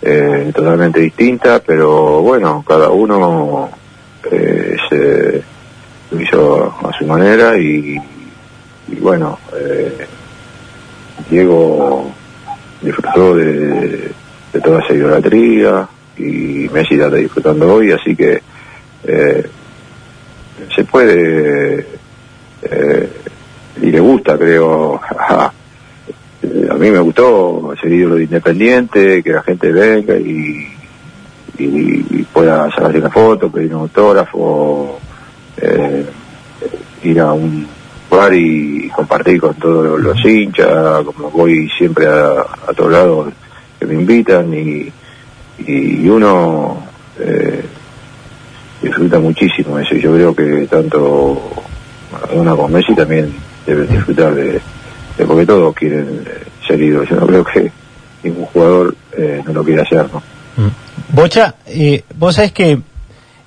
eh, 0.02 0.52
totalmente 0.54 1.00
distinta, 1.00 1.62
pero 1.66 2.22
bueno, 2.22 2.64
cada 2.68 2.90
uno 2.90 3.70
eh, 4.32 4.78
se 4.90 5.44
lo 6.12 6.22
hizo 6.22 6.76
a 6.88 6.94
su 6.98 7.06
manera 7.06 7.58
y, 7.58 7.98
y 8.88 8.96
bueno, 8.96 9.38
eh, 9.56 10.08
Diego 11.30 12.12
disfrutó 12.82 13.36
de, 13.36 14.12
toda 14.64 14.82
esa 14.82 14.94
idolatría 14.94 15.88
y 16.18 16.70
Messi 16.72 16.96
la 16.96 17.06
está 17.06 17.18
disfrutando 17.18 17.74
hoy, 17.74 17.92
así 17.92 18.16
que 18.16 18.42
eh, 19.08 19.50
se 20.76 20.84
puede 20.84 21.88
eh, 22.62 23.10
y 23.82 23.92
le 23.92 24.00
gusta, 24.00 24.38
creo, 24.38 25.00
a, 25.20 25.52
mí 26.78 26.92
me 26.92 27.00
gustó 27.00 27.74
ser 27.80 27.92
ídolo 27.92 28.16
de 28.16 28.24
Independiente, 28.24 29.24
que 29.24 29.32
la 29.32 29.44
gente 29.44 29.72
venga 29.72 30.16
y, 30.16 30.68
y, 31.58 32.24
pueda 32.34 32.70
sacarse 32.72 33.00
una 33.00 33.10
foto, 33.10 33.52
pedir 33.52 33.74
un 33.74 33.82
autógrafo, 33.82 35.00
eh, 35.58 36.06
ir 37.04 37.20
a 37.20 37.34
un 37.34 37.68
bar 38.10 38.34
y 38.34 38.90
compartir 38.90 39.40
con 39.40 39.56
todos 39.56 40.00
los 40.00 40.24
hinchas, 40.24 41.04
como 41.04 41.32
voy 41.32 41.70
siempre 41.70 42.08
a, 42.08 42.42
a 42.68 42.74
todos 42.76 42.92
lados 42.92 43.34
que 43.80 43.86
me 43.86 43.96
invitan 43.96 44.54
y, 44.54 44.92
y 45.60 46.08
uno 46.08 46.84
eh, 47.20 47.64
disfruta 48.82 49.20
muchísimo 49.20 49.80
eso 49.80 49.96
yo 49.96 50.14
creo 50.14 50.36
que 50.36 50.68
tanto 50.68 51.42
Maradona 52.12 52.52
como 52.52 52.68
Messi 52.70 52.96
también 52.96 53.34
deben 53.66 53.88
disfrutar 53.88 54.34
de, 54.36 54.62
de 55.18 55.26
porque 55.26 55.46
todos 55.46 55.76
quieren 55.76 56.24
ser 56.66 56.82
ídolos, 56.82 57.10
yo 57.10 57.16
no 57.16 57.28
creo 57.28 57.44
que 57.44 57.72
ningún 58.24 58.46
jugador 58.46 58.96
eh, 59.18 59.42
no 59.46 59.54
lo 59.54 59.64
quiera 59.64 59.84
hacer, 59.84 60.08
¿no? 60.12 60.22
Bocha, 61.10 61.56
eh, 61.68 62.04
vos 62.16 62.36
sabés 62.36 62.52
que 62.52 62.80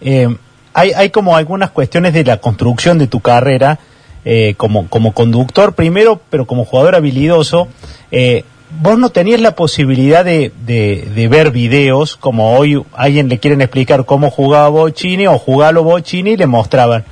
eh, 0.00 0.36
hay, 0.72 0.92
hay 0.92 1.10
como 1.10 1.36
algunas 1.36 1.70
cuestiones 1.70 2.14
de 2.14 2.24
la 2.24 2.38
construcción 2.38 2.98
de 2.98 3.06
tu 3.06 3.20
carrera 3.20 3.78
eh, 4.24 4.54
como, 4.56 4.86
como 4.88 5.12
conductor 5.12 5.74
primero, 5.74 6.20
pero 6.30 6.46
como 6.46 6.64
jugador 6.64 6.94
habilidoso. 6.94 7.68
Eh, 8.10 8.44
vos 8.82 8.98
no 8.98 9.10
tenías 9.10 9.40
la 9.40 9.54
posibilidad 9.54 10.24
de, 10.24 10.52
de, 10.64 11.28
ver 11.28 11.50
videos, 11.50 12.16
como 12.16 12.56
hoy 12.56 12.82
alguien 12.94 13.28
le 13.28 13.38
quieren 13.38 13.60
explicar 13.60 14.04
cómo 14.04 14.30
jugaba 14.30 14.68
Bochini 14.68 15.26
o 15.26 15.38
jugalo 15.38 15.82
Bochini 15.82 16.30
y 16.32 16.36
le 16.36 16.46
mostraban. 16.46 17.04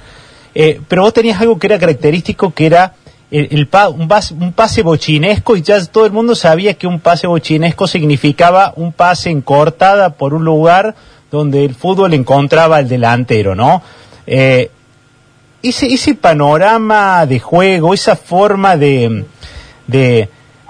Eh, 0.55 0.81
pero 0.89 1.03
vos 1.03 1.13
tenías 1.13 1.41
algo 1.41 1.59
que 1.59 1.67
era 1.67 1.79
característico, 1.79 2.53
que 2.53 2.67
era 2.67 2.95
el, 3.31 3.49
el 3.51 3.67
pa, 3.67 3.89
un, 3.89 4.09
un, 4.41 4.53
pase 4.53 4.83
bochinesco 4.83 5.57
y 5.57 5.63
ya 5.63 5.85
todo 5.87 6.07
el 6.07 6.13
mundo 6.13 6.35
sabía 6.35 6.75
que 6.75 6.87
un 6.87 7.01
pase 7.01 7.27
bochinesco 7.27 7.87
significaba 7.87 8.73
un 8.77 8.93
pase 8.93 9.31
en 9.31 9.43
cortada 9.43 10.11
por 10.11 10.35
un 10.35 10.45
lugar 10.45 10.95
donde 11.31 11.65
el 11.65 11.75
fútbol 11.75 12.15
encontraba 12.15 12.77
al 12.77 12.89
delantero, 12.89 13.55
¿no? 13.55 13.83
Eh, 14.27 14.71
ese, 15.63 15.87
ese 15.93 16.15
panorama 16.15 17.27
de 17.27 17.41
juego, 17.41 17.93
esa 17.93 18.17
forma 18.17 18.77
de, 18.77 19.25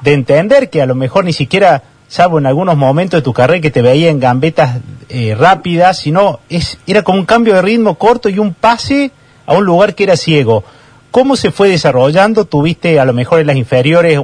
de 0.03 0.13
entender 0.13 0.71
que 0.71 0.83
a 0.83 0.87
lo 0.87 0.95
mejor 0.95 1.25
ni 1.25 1.33
siquiera, 1.33 1.83
salvo 2.09 2.39
en 2.39 2.47
algunos 2.47 2.77
momentos 2.77 3.19
de 3.19 3.23
tu 3.23 3.33
carrera 3.33 3.61
que 3.61 3.71
te 3.71 3.83
veía 3.83 4.11
en 4.11 4.21
gambetas 4.21 4.81
eh, 5.09 5.35
rápidas, 5.39 5.99
sino 5.99 6.41
es, 6.49 6.79
era 6.87 7.03
como 7.03 7.19
un 7.19 7.27
cambio 7.27 7.55
de 7.55 7.63
ritmo 7.63 7.97
corto 7.97 8.29
y 8.29 8.39
un 8.39 8.55
pase 8.55 9.11
a 9.47 9.55
un 9.55 9.65
lugar 9.65 9.95
que 9.95 10.05
era 10.05 10.17
ciego. 10.17 10.65
¿Cómo 11.11 11.37
se 11.37 11.51
fue 11.51 11.69
desarrollando? 11.69 12.45
¿Tuviste 12.45 13.01
a 13.01 13.05
lo 13.05 13.13
mejor 13.13 13.41
en 13.41 13.47
las 13.47 13.57
inferiores, 13.57 14.21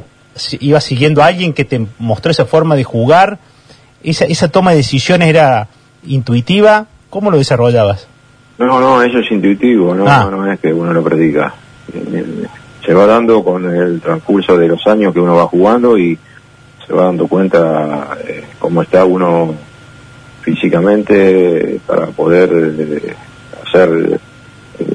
ibas 0.60 0.84
siguiendo 0.84 1.22
a 1.22 1.26
alguien 1.26 1.52
que 1.52 1.64
te 1.64 1.86
mostró 1.98 2.30
esa 2.30 2.44
forma 2.44 2.76
de 2.76 2.84
jugar? 2.84 3.38
¿Esa, 4.02 4.26
esa 4.26 4.48
toma 4.48 4.72
de 4.72 4.78
decisiones 4.78 5.28
era 5.28 5.68
intuitiva? 6.06 6.86
¿Cómo 7.08 7.30
lo 7.30 7.38
desarrollabas? 7.38 8.06
No, 8.58 8.78
no, 8.80 9.02
eso 9.02 9.18
es 9.18 9.30
intuitivo, 9.30 9.94
no, 9.94 10.04
ah. 10.06 10.28
no 10.30 10.52
es 10.52 10.60
que 10.60 10.72
uno 10.72 10.92
lo 10.92 11.02
practica. 11.02 11.54
Se 12.84 12.92
va 12.92 13.06
dando 13.06 13.42
con 13.42 13.64
el 13.74 14.00
transcurso 14.00 14.56
de 14.58 14.68
los 14.68 14.86
años 14.86 15.12
que 15.12 15.20
uno 15.20 15.36
va 15.36 15.46
jugando 15.46 15.96
y 15.96 16.18
se 16.86 16.92
va 16.92 17.04
dando 17.04 17.26
cuenta 17.26 18.16
eh, 18.26 18.44
cómo 18.58 18.82
está 18.82 19.04
uno 19.04 19.54
físicamente 20.42 21.80
para 21.86 22.06
poder 22.08 22.50
eh, 22.52 23.14
hacer 23.66 24.20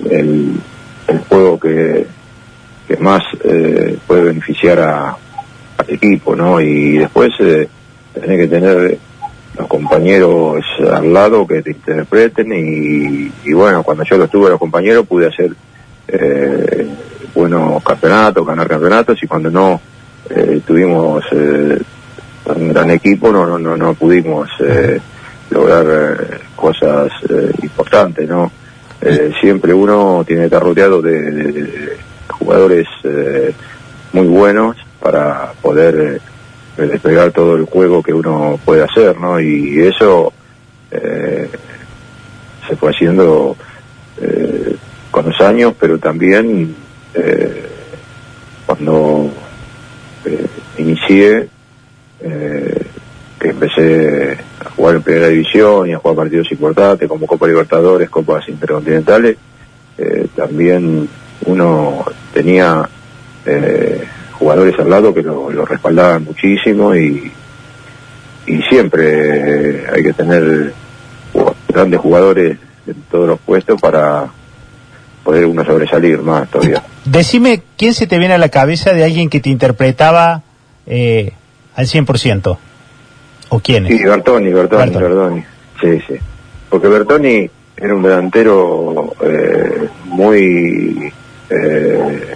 el, 0.10 0.56
el, 1.08 1.20
juego 1.28 1.60
que, 1.60 2.06
que 2.88 2.98
más 2.98 3.24
eh, 3.44 3.98
puede 4.06 4.24
beneficiar 4.24 4.80
a, 4.80 5.18
al 5.78 5.90
equipo, 5.90 6.36
¿no? 6.36 6.62
Y 6.62 7.00
después 7.00 7.32
eh, 7.40 7.68
tenés 8.14 8.40
que 8.42 8.48
tener 8.48 8.98
los 9.58 9.68
compañeros 9.68 10.64
al 10.92 11.12
lado 11.12 11.48
que 11.48 11.64
te 11.64 11.72
interpreten 11.72 12.54
y, 12.54 13.32
y 13.50 13.54
bueno, 13.54 13.82
cuando 13.84 14.04
yo 14.04 14.18
los 14.18 14.30
tuve 14.30 14.50
los 14.50 14.60
compañeros 14.60 15.08
pude 15.08 15.28
hacer 15.28 15.52
eh, 16.08 16.88
buenos 17.34 17.84
campeonatos, 17.84 18.46
ganar 18.46 18.68
campeonatos 18.68 19.22
y 19.22 19.28
cuando 19.28 19.50
no 19.50 19.82
eh, 20.30 20.62
tuvimos 20.66 21.24
eh, 21.32 21.82
un 22.46 22.74
gran 22.74 22.90
equipo 22.92 23.32
no, 23.32 23.46
no, 23.46 23.58
no, 23.60 23.78
no 23.78 23.94
pudimos 23.94 24.50
eh, 24.60 25.00
lograr 25.50 25.86
eh, 25.88 26.40
cosas 26.56 27.12
eh, 27.30 27.52
importantes, 27.64 28.28
¿no? 28.28 28.52
Siempre 29.40 29.74
uno 29.74 30.26
tiene 30.28 30.42
que 30.42 30.46
estar 30.48 30.62
rodeado 30.62 31.02
de, 31.02 31.32
de, 31.32 31.52
de 31.54 31.98
jugadores 32.28 32.86
eh, 33.06 33.54
muy 34.12 34.28
buenos 34.28 34.76
para 35.00 35.54
poder 35.62 36.22
desplegar 36.76 37.32
todo 37.32 37.56
el 37.56 37.64
juego 37.64 38.04
que 38.04 38.14
uno 38.14 38.60
puede 38.66 38.84
hacer, 38.84 39.18
¿no? 39.18 39.40
Y 39.40 39.80
eso 39.80 40.34
eh, 40.92 41.50
se 42.68 42.76
fue 42.76 42.92
haciendo 42.92 43.56
eh, 44.22 44.76
con 45.12 45.26
los 45.26 45.40
años, 45.42 45.74
pero 45.80 45.98
también 45.98 46.76
eh, 47.14 47.66
cuando 48.66 49.32
eh, 50.26 50.46
inicié, 50.78 51.48
que 52.20 53.48
empecé 53.48 54.38
a 54.60 54.70
jugar 54.72 54.96
en 54.96 55.02
primera 55.02 55.28
división 55.30 55.88
y 55.88 55.94
a 55.94 55.98
jugar 56.00 56.18
partidos 56.18 56.52
importantes 56.52 57.08
como 57.08 57.26
Copa 57.26 57.48
Libertadores, 57.48 58.10
Copas 58.10 58.50
Intercontinentales, 58.50 59.38
también 60.36 61.08
uno 61.46 62.06
tenía 62.34 62.88
jugadores 64.34 64.78
al 64.80 64.90
lado 64.90 65.14
que 65.14 65.22
lo, 65.22 65.50
lo 65.50 65.66
respaldaban 65.66 66.26
muchísimo 66.26 66.94
y, 66.94 67.32
y 68.46 68.62
siempre 68.64 69.88
hay 69.90 70.04
que 70.04 70.14
tener 70.14 70.74
grandes 71.68 72.00
jugadores 72.00 72.58
en 72.88 72.96
todos 73.12 73.28
los 73.28 73.40
puestos 73.40 73.80
para 73.80 74.28
poder 75.30 75.46
uno 75.46 75.64
sobresalir 75.64 76.24
más 76.24 76.50
todavía. 76.50 76.82
Decime, 77.06 77.62
¿quién 77.78 77.94
se 77.94 78.08
te 78.08 78.18
viene 78.18 78.34
a 78.34 78.40
la 78.40 78.50
cabeza 78.50 78.94
de 78.94 79.04
alguien 79.04 79.30
que 79.30 79.40
te 79.40 79.52
interpretaba 79.52 80.42
eh, 80.88 81.34
al 81.76 81.86
100%? 81.86 82.58
¿O 83.50 83.60
quién 83.60 83.86
Sí, 83.86 84.04
Bertoni, 84.04 84.52
Bertoni, 84.52 84.92
Bertoni. 84.92 85.44
Sí, 85.80 86.00
sí. 86.08 86.16
Porque 86.68 86.88
Bertoni 86.88 87.48
era 87.78 87.94
un 87.94 88.02
delantero 88.02 89.14
eh, 89.24 89.88
muy 90.06 91.14
eh, 91.52 92.36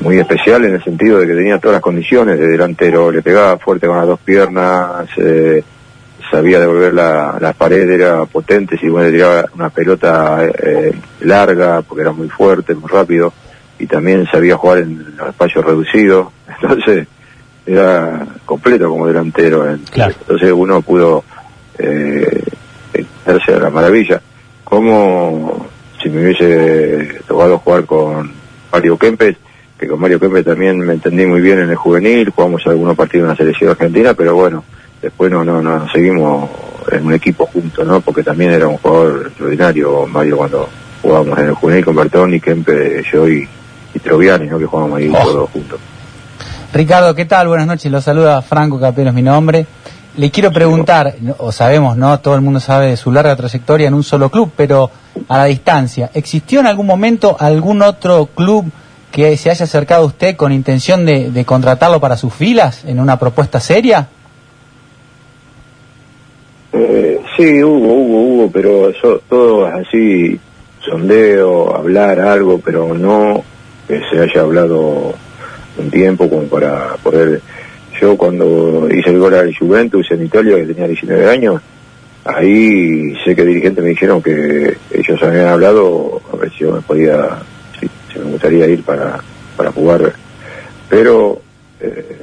muy 0.00 0.18
especial 0.20 0.64
en 0.64 0.74
el 0.74 0.84
sentido 0.84 1.18
de 1.18 1.26
que 1.26 1.34
tenía 1.34 1.58
todas 1.58 1.74
las 1.74 1.82
condiciones 1.82 2.38
de 2.38 2.46
delantero, 2.46 3.10
le 3.10 3.20
pegaba 3.20 3.58
fuerte 3.58 3.88
con 3.88 3.96
las 3.96 4.06
dos 4.06 4.20
piernas, 4.20 5.08
eh, 5.16 5.64
sabía 6.30 6.60
devolver 6.60 6.94
la, 6.94 7.38
las 7.40 7.54
paredes, 7.54 8.00
era 8.00 8.24
potente, 8.26 8.78
si 8.78 8.88
bueno, 8.88 9.10
tiraba 9.10 9.44
una 9.54 9.70
pelota 9.70 10.44
eh, 10.44 10.92
larga, 11.20 11.82
porque 11.82 12.02
era 12.02 12.12
muy 12.12 12.28
fuerte, 12.28 12.74
muy 12.74 12.88
rápido, 12.88 13.32
y 13.78 13.86
también 13.86 14.26
sabía 14.26 14.56
jugar 14.56 14.78
en 14.78 15.16
los 15.16 15.28
espacios 15.28 15.64
reducidos, 15.64 16.28
entonces 16.60 17.06
era 17.66 18.26
completo 18.44 18.88
como 18.88 19.06
delantero, 19.06 19.68
entonces 19.68 20.52
uno 20.52 20.82
pudo 20.82 21.24
eh, 21.78 22.44
a 23.26 23.50
la 23.58 23.70
maravilla. 23.70 24.20
Como 24.64 25.66
si 26.02 26.08
me 26.08 26.22
hubiese 26.22 27.20
tocado 27.26 27.58
jugar 27.58 27.84
con 27.84 28.32
Mario 28.72 28.96
Kempes, 28.96 29.36
que 29.78 29.88
con 29.88 30.00
Mario 30.00 30.20
Kempes 30.20 30.44
también 30.44 30.78
me 30.78 30.94
entendí 30.94 31.26
muy 31.26 31.40
bien 31.40 31.60
en 31.60 31.70
el 31.70 31.76
juvenil, 31.76 32.30
jugamos 32.30 32.66
algunos 32.66 32.96
partidos 32.96 33.24
en 33.24 33.28
la 33.30 33.36
selección 33.36 33.70
argentina, 33.70 34.14
pero 34.14 34.34
bueno, 34.34 34.64
después 35.06 35.30
no, 35.30 35.44
no, 35.44 35.62
no 35.62 35.88
seguimos 35.90 36.50
en 36.90 37.06
un 37.06 37.14
equipo 37.14 37.46
juntos, 37.46 37.86
¿no? 37.86 38.00
Porque 38.00 38.24
también 38.24 38.50
era 38.50 38.66
un 38.66 38.76
jugador 38.78 39.26
extraordinario, 39.28 40.04
Mario, 40.06 40.36
cuando 40.36 40.68
jugábamos 41.00 41.38
en 41.38 41.46
el 41.46 41.54
juvenil 41.54 41.84
con 41.84 41.94
Bertoni, 41.94 42.40
Kempe, 42.40 43.04
yo 43.12 43.28
y, 43.28 43.48
Troviani, 44.02 44.46
¿no? 44.46 44.58
Que 44.58 44.66
jugábamos 44.66 44.98
ahí 44.98 45.08
todos 45.08 45.48
juntos. 45.50 45.78
Ricardo, 46.72 47.14
¿qué 47.14 47.24
tal? 47.24 47.48
Buenas 47.48 47.68
noches, 47.68 47.90
lo 47.90 48.00
saluda 48.00 48.42
Franco 48.42 48.80
Capelo, 48.80 49.10
es 49.10 49.14
mi 49.14 49.22
nombre. 49.22 49.64
Le 50.16 50.30
quiero 50.30 50.50
preguntar, 50.50 51.14
o 51.38 51.52
sabemos, 51.52 51.96
¿no? 51.96 52.18
Todo 52.18 52.34
el 52.34 52.40
mundo 52.40 52.58
sabe 52.58 52.88
de 52.88 52.96
su 52.96 53.12
larga 53.12 53.36
trayectoria 53.36 53.86
en 53.86 53.94
un 53.94 54.02
solo 54.02 54.28
club, 54.28 54.50
pero 54.56 54.90
a 55.28 55.38
la 55.38 55.44
distancia, 55.44 56.10
¿existió 56.14 56.60
en 56.60 56.66
algún 56.66 56.86
momento 56.86 57.36
algún 57.38 57.80
otro 57.80 58.26
club 58.26 58.66
que 59.12 59.36
se 59.36 59.50
haya 59.50 59.64
acercado 59.64 60.02
a 60.02 60.06
usted 60.06 60.34
con 60.34 60.52
intención 60.52 61.06
de 61.06 61.44
contratarlo 61.46 62.00
para 62.00 62.16
sus 62.16 62.34
filas 62.34 62.84
en 62.84 62.98
una 62.98 63.18
propuesta 63.18 63.60
seria? 63.60 64.08
Eh, 66.78 67.20
sí, 67.36 67.62
hubo, 67.62 67.94
hubo, 67.94 68.20
hubo, 68.22 68.50
pero 68.50 68.90
eso, 68.90 69.20
todo 69.28 69.66
así, 69.66 70.38
sondeo, 70.80 71.74
hablar 71.74 72.20
algo, 72.20 72.60
pero 72.62 72.94
no 72.94 73.42
que 73.88 74.00
se 74.10 74.20
haya 74.20 74.42
hablado 74.42 75.14
un 75.78 75.90
tiempo 75.90 76.28
como 76.28 76.42
para 76.44 76.96
poder... 77.02 77.40
Yo 77.98 78.14
cuando 78.18 78.88
hice 78.90 79.08
el 79.08 79.18
gol 79.18 79.34
al 79.34 79.56
Juventus 79.56 80.10
en 80.10 80.26
Italia, 80.26 80.56
que 80.56 80.66
tenía 80.66 80.86
19 80.86 81.30
años, 81.30 81.62
ahí 82.26 83.16
sé 83.24 83.34
que 83.34 83.42
dirigentes 83.42 83.82
me 83.82 83.90
dijeron 83.90 84.22
que 84.22 84.76
ellos 84.90 85.22
habían 85.22 85.46
hablado, 85.46 86.20
a 86.30 86.36
ver 86.36 86.50
si 86.50 86.58
yo 86.58 86.72
me 86.72 86.82
podía, 86.82 87.38
si, 87.80 88.18
me 88.18 88.32
gustaría 88.32 88.66
ir 88.66 88.82
para, 88.82 89.18
para 89.56 89.72
jugar, 89.72 90.12
pero 90.90 91.40
eh, 91.80 92.18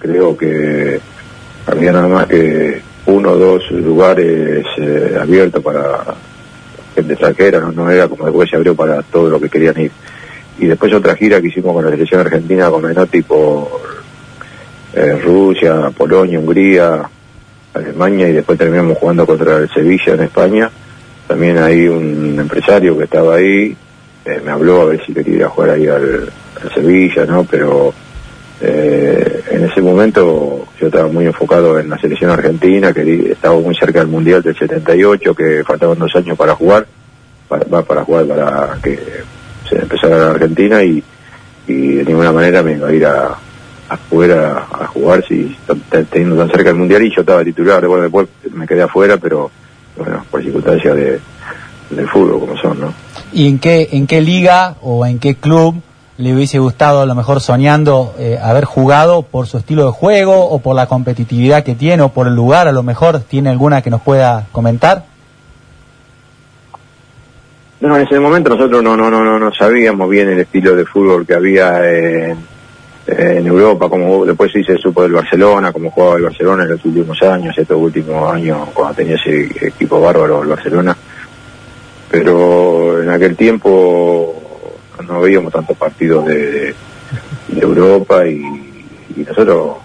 creo 0.00 0.36
que 0.36 0.98
había 1.66 1.92
nada 1.92 2.08
más 2.08 2.26
que 2.26 2.82
dos 3.34 3.70
lugares 3.70 4.64
eh, 4.78 5.18
abiertos 5.20 5.62
para 5.62 6.14
gente 6.94 7.12
extranjera, 7.12 7.60
¿no? 7.60 7.72
no 7.72 7.90
era 7.90 8.08
como 8.08 8.24
después 8.24 8.48
se 8.48 8.56
abrió 8.56 8.74
para 8.74 9.02
todo 9.02 9.30
lo 9.30 9.40
que 9.40 9.48
querían 9.48 9.78
ir. 9.80 9.90
Y 10.58 10.66
después 10.66 10.92
otra 10.92 11.16
gira 11.16 11.40
que 11.40 11.48
hicimos 11.48 11.72
con 11.72 11.84
la 11.84 11.90
selección 11.90 12.20
argentina 12.20 12.70
con 12.70 12.82
Menotti 12.82 13.22
por 13.22 13.68
eh, 14.94 15.20
Rusia, 15.24 15.90
Polonia, 15.96 16.38
Hungría, 16.38 17.02
Alemania 17.74 18.28
y 18.28 18.32
después 18.32 18.56
terminamos 18.56 18.98
jugando 18.98 19.26
contra 19.26 19.58
el 19.58 19.68
Sevilla 19.70 20.14
en 20.14 20.20
España. 20.20 20.70
También 21.26 21.58
hay 21.58 21.88
un 21.88 22.38
empresario 22.38 22.96
que 22.96 23.04
estaba 23.04 23.36
ahí, 23.36 23.76
eh, 24.24 24.40
me 24.44 24.52
habló 24.52 24.82
a 24.82 24.84
ver 24.86 25.04
si 25.04 25.12
quería 25.12 25.48
jugar 25.48 25.70
ahí 25.70 25.88
al, 25.88 26.30
al 26.62 26.74
Sevilla, 26.74 27.26
¿no? 27.26 27.44
Pero 27.44 27.92
eh, 28.60 29.42
en 29.50 29.64
ese 29.64 29.80
momento 29.80 30.66
yo 30.80 30.86
estaba 30.86 31.08
muy 31.08 31.26
enfocado 31.26 31.78
en 31.78 31.90
la 31.90 31.98
selección 31.98 32.30
argentina, 32.30 32.92
que 32.92 33.32
estaba 33.32 33.58
muy 33.58 33.74
cerca 33.74 34.00
del 34.00 34.08
Mundial 34.08 34.42
del 34.42 34.56
78, 34.56 35.34
que 35.34 35.64
faltaban 35.64 35.98
dos 35.98 36.14
años 36.14 36.36
para 36.36 36.54
jugar, 36.54 36.86
para, 37.48 37.82
para 37.82 38.04
jugar 38.04 38.26
para 38.26 38.78
que 38.82 38.98
se 39.68 39.76
empezara 39.76 40.18
la 40.18 40.30
Argentina 40.30 40.82
y, 40.82 41.02
de 41.66 42.04
ninguna 42.04 42.30
manera 42.30 42.62
me 42.62 42.72
iba 42.72 42.88
a 42.88 42.92
ir 42.92 43.06
a, 43.06 43.34
afuera 43.88 44.66
a 44.70 44.86
jugar 44.86 45.24
si 45.26 45.56
teniendo 46.10 46.36
tan 46.36 46.50
cerca 46.50 46.70
el 46.70 46.76
Mundial 46.76 47.02
y 47.02 47.14
yo 47.14 47.22
estaba 47.22 47.42
titular, 47.42 47.86
bueno, 47.86 48.02
después 48.02 48.28
me 48.52 48.66
quedé 48.66 48.82
afuera, 48.82 49.16
pero 49.16 49.50
bueno, 49.96 50.24
por 50.30 50.42
circunstancias 50.42 50.94
de, 50.94 51.20
del 51.90 52.08
fútbol 52.08 52.40
como 52.40 52.56
son, 52.58 52.80
¿no? 52.80 52.94
¿Y 53.32 53.48
en 53.48 53.58
qué, 53.58 53.88
en 53.92 54.06
qué 54.06 54.20
liga 54.20 54.76
o 54.82 55.06
en 55.06 55.18
qué 55.18 55.36
club 55.36 55.82
le 56.16 56.32
hubiese 56.32 56.58
gustado 56.58 57.00
a 57.00 57.06
lo 57.06 57.14
mejor 57.14 57.40
soñando 57.40 58.14
eh, 58.18 58.38
haber 58.40 58.64
jugado 58.64 59.22
por 59.22 59.46
su 59.46 59.58
estilo 59.58 59.86
de 59.86 59.90
juego 59.90 60.48
o 60.48 60.60
por 60.60 60.76
la 60.76 60.86
competitividad 60.86 61.64
que 61.64 61.74
tiene 61.74 62.02
o 62.04 62.10
por 62.10 62.28
el 62.28 62.34
lugar 62.34 62.68
a 62.68 62.72
lo 62.72 62.82
mejor 62.84 63.20
tiene 63.20 63.50
alguna 63.50 63.82
que 63.82 63.90
nos 63.90 64.00
pueda 64.00 64.46
comentar 64.52 65.04
no 67.80 67.96
en 67.96 68.06
ese 68.06 68.20
momento 68.20 68.50
nosotros 68.50 68.82
no 68.82 68.96
no 68.96 69.10
no 69.10 69.24
no, 69.24 69.38
no 69.40 69.52
sabíamos 69.52 70.08
bien 70.08 70.28
el 70.30 70.40
estilo 70.40 70.76
de 70.76 70.84
fútbol 70.84 71.26
que 71.26 71.34
había 71.34 71.80
en, 71.90 72.54
Europa 73.06 73.90
como 73.90 74.24
después 74.24 74.50
sí 74.50 74.64
se 74.64 74.78
supo 74.78 75.02
del 75.02 75.12
Barcelona 75.12 75.72
como 75.72 75.90
jugaba 75.90 76.16
el 76.16 76.22
Barcelona 76.22 76.62
en 76.62 76.70
los 76.70 76.84
últimos 76.84 77.20
años 77.22 77.58
estos 77.58 77.76
últimos 77.76 78.32
años 78.32 78.68
cuando 78.72 78.94
tenía 78.94 79.16
ese 79.16 79.66
equipo 79.66 80.00
bárbaro 80.00 80.42
el 80.42 80.48
Barcelona. 80.48 80.96
Pero 82.10 83.02
en 83.02 83.10
aquel 83.10 83.36
tiempo 83.36 84.43
no 85.02 85.20
veíamos 85.20 85.52
tantos 85.52 85.76
partidos 85.76 86.26
de, 86.26 86.74
Europa 87.48 88.26
y, 88.26 88.42
nosotros 89.16 89.76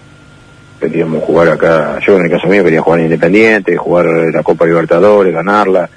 queríamos 0.80 1.22
jugar 1.22 1.48
acá, 1.48 1.98
yo 2.04 2.16
en 2.16 2.24
el 2.24 2.30
caso 2.30 2.48
mío 2.48 2.64
quería 2.64 2.82
jugar 2.82 3.00
en 3.00 3.06
Independiente, 3.06 3.76
jugar 3.76 4.06
la 4.06 4.42
Copa 4.42 4.66
Libertadores, 4.66 5.32
ganarla, 5.32 5.88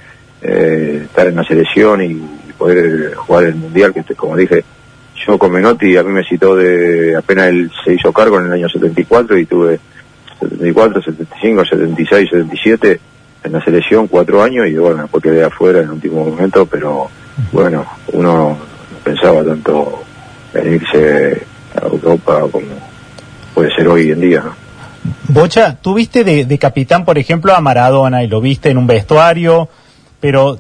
eh, 0.42 1.02
estar 1.06 1.28
en 1.28 1.36
la 1.36 1.44
selección 1.44 2.04
y 2.04 2.22
poder 2.58 3.16
jugar 3.16 3.46
el 3.46 3.56
Mundial, 3.56 3.94
que 3.94 4.16
como 4.16 4.38
dije, 4.38 4.64
yo 5.26 5.38
con 5.38 5.52
Menotti 5.52 5.98
a 5.98 6.04
mí 6.04 6.12
me 6.12 6.24
citó 6.24 6.56
de, 6.56 7.16
apenas 7.16 7.48
él 7.48 7.72
se 7.84 7.94
hizo 7.94 8.12
cargo 8.12 8.40
en 8.40 8.48
el 8.48 8.54
año 8.54 8.70
74 8.70 9.38
y 9.38 9.46
tuve 9.46 9.80
74, 10.40 11.02
75, 11.02 11.66
76, 11.66 12.30
77 12.30 13.00
en 13.44 13.52
la 13.52 13.64
selección 13.64 14.08
cuatro 14.08 14.42
años 14.42 14.68
y 14.68 14.76
bueno, 14.76 15.02
después 15.02 15.24
quedé 15.24 15.44
afuera 15.44 15.80
en 15.80 15.86
el 15.86 15.92
último 15.92 16.26
momento, 16.26 16.66
pero 16.66 17.10
bueno, 17.52 17.86
uno 18.14 18.58
pensaba 19.04 19.44
tanto 19.44 20.04
en 20.54 20.74
irse 20.74 21.46
a 21.76 21.86
Europa 21.86 22.42
como 22.52 22.68
puede 23.54 23.74
ser 23.76 23.88
hoy 23.88 24.12
en 24.12 24.22
día. 24.22 24.44
Bocha, 25.28 25.78
tú 25.82 25.96
viste 25.96 26.24
de, 26.24 26.58
capitán, 26.58 27.06
por 27.06 27.18
ejemplo, 27.18 27.54
a 27.54 27.62
Maradona 27.62 28.24
y 28.24 28.28
lo 28.28 28.40
viste 28.40 28.70
en 28.70 28.78
un 28.78 28.88
vestuario, 28.88 29.68
pero 30.20 30.60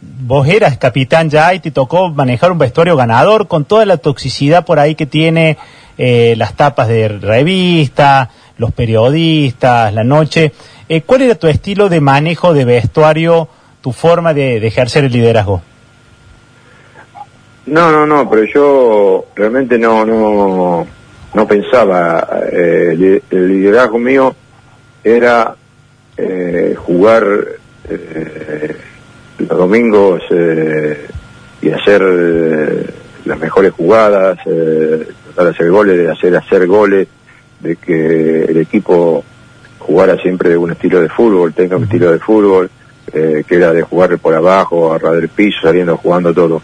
vos 0.00 0.48
eras 0.48 0.78
capitán 0.78 1.28
ya 1.30 1.52
y 1.54 1.60
te 1.60 1.70
tocó 1.70 2.08
manejar 2.08 2.52
un 2.52 2.58
vestuario 2.58 2.96
ganador 2.96 3.46
con 3.46 3.64
toda 3.64 3.84
la 3.86 3.98
toxicidad 3.98 4.64
por 4.64 4.78
ahí 4.78 4.94
que 4.94 5.06
tiene 5.06 5.58
eh, 5.98 6.34
las 6.36 6.54
tapas 6.54 6.88
de 6.88 7.08
revista, 7.08 8.30
los 8.56 8.72
periodistas, 8.72 9.92
la 9.92 10.04
noche. 10.04 10.52
Eh, 10.88 11.02
¿Cuál 11.02 11.22
era 11.22 11.34
tu 11.34 11.46
estilo 11.46 11.88
de 11.88 12.00
manejo 12.00 12.54
de 12.54 12.64
vestuario, 12.64 13.48
tu 13.82 13.92
forma 13.92 14.32
de 14.32 14.66
ejercer 14.66 15.04
el 15.04 15.12
liderazgo? 15.12 15.62
No, 17.68 17.92
no, 17.92 18.06
no, 18.06 18.30
pero 18.30 18.44
yo 18.44 19.26
realmente 19.36 19.78
no, 19.78 20.04
no, 20.04 20.86
no 21.34 21.46
pensaba. 21.46 22.26
Eh, 22.50 23.20
el, 23.30 23.48
liderazgo 23.48 23.98
mío 23.98 24.34
era 25.04 25.54
eh, 26.16 26.74
jugar 26.78 27.26
eh, 27.88 28.76
los 29.38 29.58
domingos 29.58 30.22
y 31.60 31.70
hacer 31.70 32.02
las 33.26 33.38
mejores 33.38 33.72
jugadas, 33.72 34.38
tratar 34.44 35.44
de 35.44 35.50
hacer 35.50 35.70
goles, 35.70 35.98
de 35.98 36.10
hacer 36.10 36.36
hacer 36.36 36.66
goles, 36.66 37.06
de 37.60 37.76
que 37.76 38.44
el 38.44 38.56
equipo 38.56 39.22
jugara 39.78 40.16
siempre 40.16 40.56
un 40.56 40.70
estilo 40.70 41.02
de 41.02 41.08
fútbol, 41.10 41.52
tenga 41.52 41.76
un 41.76 41.84
estilo 41.84 42.12
de 42.12 42.18
fútbol, 42.18 42.70
que 43.12 43.44
era 43.50 43.72
de 43.72 43.82
jugar 43.82 44.18
por 44.18 44.34
abajo, 44.34 44.92
agarrar 44.92 45.16
el 45.16 45.28
piso, 45.28 45.58
saliendo 45.62 45.96
jugando 45.98 46.32
todo 46.32 46.62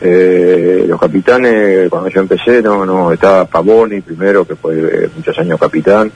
Eh, 0.00 0.84
los 0.88 1.00
capitanes, 1.00 1.88
cuando 1.88 2.08
yo 2.08 2.20
empecé, 2.20 2.60
no, 2.62 2.84
no, 2.84 3.12
estaba 3.12 3.44
Pavoni 3.44 4.00
primero, 4.00 4.44
que 4.44 4.56
fue 4.56 4.74
eh, 4.78 5.08
muchos 5.14 5.38
años 5.38 5.58
capitán. 5.58 6.10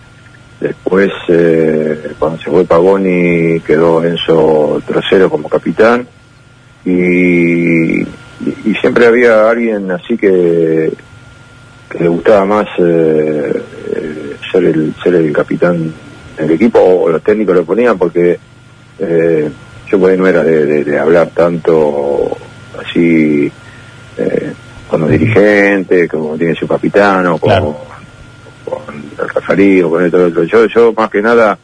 Después, 0.60 1.10
eh, 1.28 2.12
cuando 2.18 2.38
se 2.38 2.50
fue 2.50 2.64
Pavoni, 2.64 3.60
quedó 3.60 4.04
Enzo 4.04 4.82
Trocero 4.86 5.30
como 5.30 5.48
capitán. 5.48 6.06
Y, 6.84 8.00
y 8.00 8.74
siempre 8.80 9.06
había 9.06 9.48
alguien 9.50 9.90
así 9.90 10.16
que, 10.16 10.92
que 11.90 11.98
le 11.98 12.08
gustaba 12.08 12.44
más 12.44 12.66
eh, 12.78 13.62
eh, 13.94 14.36
ser, 14.50 14.64
el, 14.64 14.94
ser 15.02 15.14
el 15.16 15.32
capitán 15.32 15.92
del 16.36 16.50
equipo, 16.52 16.80
o 16.80 17.08
los 17.10 17.22
técnicos 17.22 17.54
lo 17.54 17.64
ponían, 17.64 17.98
porque 17.98 18.38
eh, 18.98 19.50
yo 19.90 19.98
pues 19.98 20.18
no 20.18 20.26
era 20.26 20.42
de, 20.42 20.84
de- 20.84 20.98
hablar 20.98 21.30
tanto 21.34 22.36
así 22.80 23.50
con 24.88 25.02
los 25.02 25.10
dirigentes, 25.10 26.08
como 26.10 26.36
tiene 26.36 26.54
su 26.54 26.66
capitán, 26.66 27.26
o 27.26 27.38
con, 27.38 27.50
Claro. 27.50 27.76
con 28.64 28.94
el 28.96 29.28
referí, 29.34 29.82
o 29.82 29.90
con 29.90 30.04
el 30.04 30.14
otro. 30.14 30.44
Yo, 30.44 30.66
yo 30.66 30.92
más 30.94 31.10
que 31.10 31.20
nada, 31.22 31.58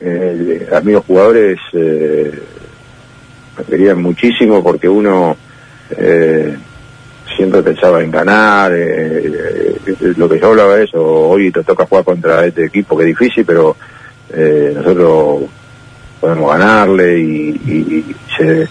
eh, 0.00 0.68
a 0.74 0.80
mí 0.80 0.92
los 0.92 1.04
jugadores 1.04 1.58
eh, 1.74 2.32
me 3.58 3.64
querían 3.64 4.02
muchísimo 4.02 4.62
porque 4.62 4.88
uno 4.88 5.36
eh, 5.96 6.56
siempre 7.36 7.62
pensaba 7.62 8.02
en 8.02 8.10
ganar, 8.10 8.72
eh, 8.74 9.22
eh, 9.24 10.14
lo 10.16 10.28
que 10.28 10.40
yo 10.40 10.48
hablaba 10.48 10.80
eso, 10.80 11.02
hoy 11.04 11.50
te 11.50 11.62
toca 11.62 11.86
jugar 11.86 12.04
contra 12.04 12.44
este 12.46 12.64
equipo 12.66 12.96
que 12.96 13.04
es 13.04 13.08
difícil, 13.18 13.44
pero 13.44 13.76
eh, 14.32 14.72
nosotros 14.74 15.42
podemos 16.20 16.50
ganarle 16.52 17.18
y, 17.18 17.60
y- 17.66 18.10
y 18.10 18.16
se- 18.36 18.68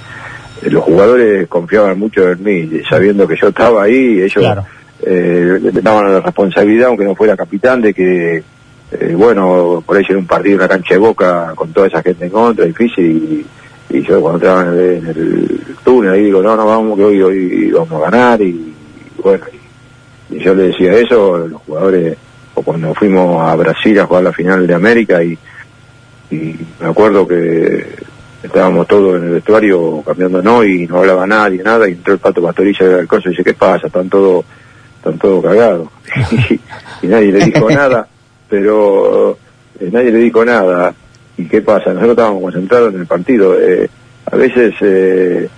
los 0.63 0.84
jugadores 0.84 1.47
confiaban 1.47 1.97
mucho 1.97 2.32
en 2.32 2.43
mí, 2.43 2.69
sabiendo 2.89 3.28
que 3.28 3.36
yo 3.36 3.47
estaba 3.50 3.84
ahí, 3.84 4.21
ellos 4.21 4.34
Claro. 4.43 4.65
eh, 5.04 5.60
le 5.62 5.82
daban 5.82 6.12
la 6.13 6.19
responsabilidad, 6.19 6.89
aunque 6.89 7.06
no 7.06 7.15
fuera 7.15 7.36
capitán, 7.36 7.82
de 7.82 7.93
que, 7.93 8.43
eh, 8.91 9.13
bueno, 9.15 9.84
por 9.86 9.97
ahí 9.97 10.06
era 10.08 10.19
un 10.19 10.28
partido 10.28 10.56
en 10.56 10.62
la 10.62 10.67
cancha 10.67 10.93
de 10.93 11.00
boca 11.00 11.54
con 11.56 11.71
toda 11.74 11.88
esa 11.88 12.04
gente 12.04 12.26
en 12.26 12.32
contra, 12.32 12.65
difícil, 12.65 13.45
y, 13.89 13.97
y 13.97 14.02
yo 14.04 14.21
cuando 14.21 14.38
estaba 14.39 14.62
en 14.63 14.67
el, 14.69 14.80
en 14.97 15.08
el 15.08 15.62
túnel 15.84 16.12
ahí 16.13 16.24
digo, 16.26 16.41
no, 16.41 16.56
no, 16.56 16.65
vamos, 16.65 16.97
que 16.97 17.04
hoy, 17.06 17.21
hoy 17.21 17.71
vamos 17.71 17.91
a 17.93 18.10
ganar, 18.12 18.41
y, 18.41 18.74
bueno, 19.24 19.43
y, 20.30 20.36
y 20.36 20.39
yo 20.39 20.54
le 20.54 20.63
decía 20.63 20.93
eso, 20.93 21.38
los 21.47 21.62
jugadores, 21.63 22.15
o 22.54 22.62
cuando 22.62 22.93
fuimos 22.93 23.41
a 23.50 23.56
Brasil 23.56 24.00
a 24.00 24.06
jugar 24.06 24.24
la 24.24 24.34
final 24.34 24.67
de 24.67 24.74
América, 24.74 25.24
y, 25.24 25.38
y 26.30 26.56
me 26.80 26.88
acuerdo 26.88 27.28
que 27.28 27.86
estábamos 28.43 28.88
todos 28.88 29.17
en 29.17 29.25
el 29.27 29.32
vestuario 29.34 30.01
cambiándonos 30.06 30.65
y 30.65 30.88
no 30.88 30.97
hablaba 30.99 31.27
nadie, 31.27 31.62
nada, 31.63 31.88
y 31.88 31.93
entró 31.93 32.13
el 32.13 32.19
pato 32.19 32.41
pastorilla 32.41 32.88
del 32.88 33.08
coso 33.08 33.27
y 33.27 33.32
dice, 33.32 33.43
¿qué 33.43 33.54
pasa? 33.54 33.88
Están 33.88 34.10
todos 34.10 34.45
están 34.97 35.17
todos 35.17 35.43
cagados. 35.43 35.88
y, 36.49 36.60
y 37.06 37.08
nadie 37.08 37.32
le 37.32 37.45
dijo 37.45 37.69
nada, 37.69 38.08
pero 38.49 39.38
eh, 39.80 39.89
nadie 39.91 40.12
le 40.12 40.19
dijo 40.19 40.43
nada. 40.45 40.93
¿Y 41.38 41.45
qué 41.45 41.62
pasa? 41.62 41.89
Nosotros 41.93 42.12
estábamos 42.12 42.41
concentrados 42.43 42.93
en 42.93 42.99
el 43.01 43.08
partido. 43.08 43.60
Eh, 43.60 43.89
a 44.32 44.36
veces 44.36 44.73
eh, 44.82 45.49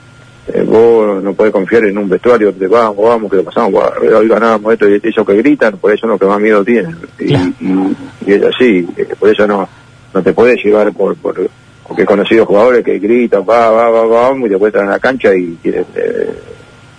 eh, 0.48 0.64
vos 0.66 1.22
no 1.22 1.34
podés 1.34 1.52
confiar 1.52 1.84
en 1.86 1.98
un 1.98 2.08
vestuario 2.08 2.52
donde 2.52 2.68
vamos, 2.68 2.98
vamos, 3.06 3.30
que 3.30 3.38
lo 3.38 3.44
pasamos, 3.44 3.84
hoy 4.16 4.28
ganábamos 4.28 4.74
esto 4.74 4.88
y 4.90 5.00
eso 5.04 5.26
que 5.26 5.36
gritan, 5.36 5.78
por 5.78 5.92
eso 5.92 6.06
es 6.06 6.10
lo 6.12 6.18
que 6.20 6.26
más 6.26 6.40
miedo 6.40 6.64
tienen. 6.64 6.96
Y, 7.20 7.34
y- 7.34 7.98
y 8.26 8.32
es 8.34 8.44
así, 8.44 8.88
por 9.20 9.30
eso 9.30 9.46
no, 9.46 9.68
no 10.14 10.24
te 10.24 10.32
podés 10.32 10.64
llevar 10.64 10.94
por, 10.94 11.16
por 11.18 11.50
porque 11.88 12.04
he 12.04 12.06
conocido 12.06 12.46
jugadores 12.46 12.84
que 12.84 13.00
gritan, 13.00 13.42
va, 13.42 13.70
va, 13.70 13.90
va, 13.90 14.06
vamos, 14.06 14.48
y 14.48 14.50
después 14.50 14.74
están 14.74 14.86
en 14.86 14.92
la 14.92 15.00
cancha 15.00 15.36
y 15.36 15.58
eh, 15.64 15.84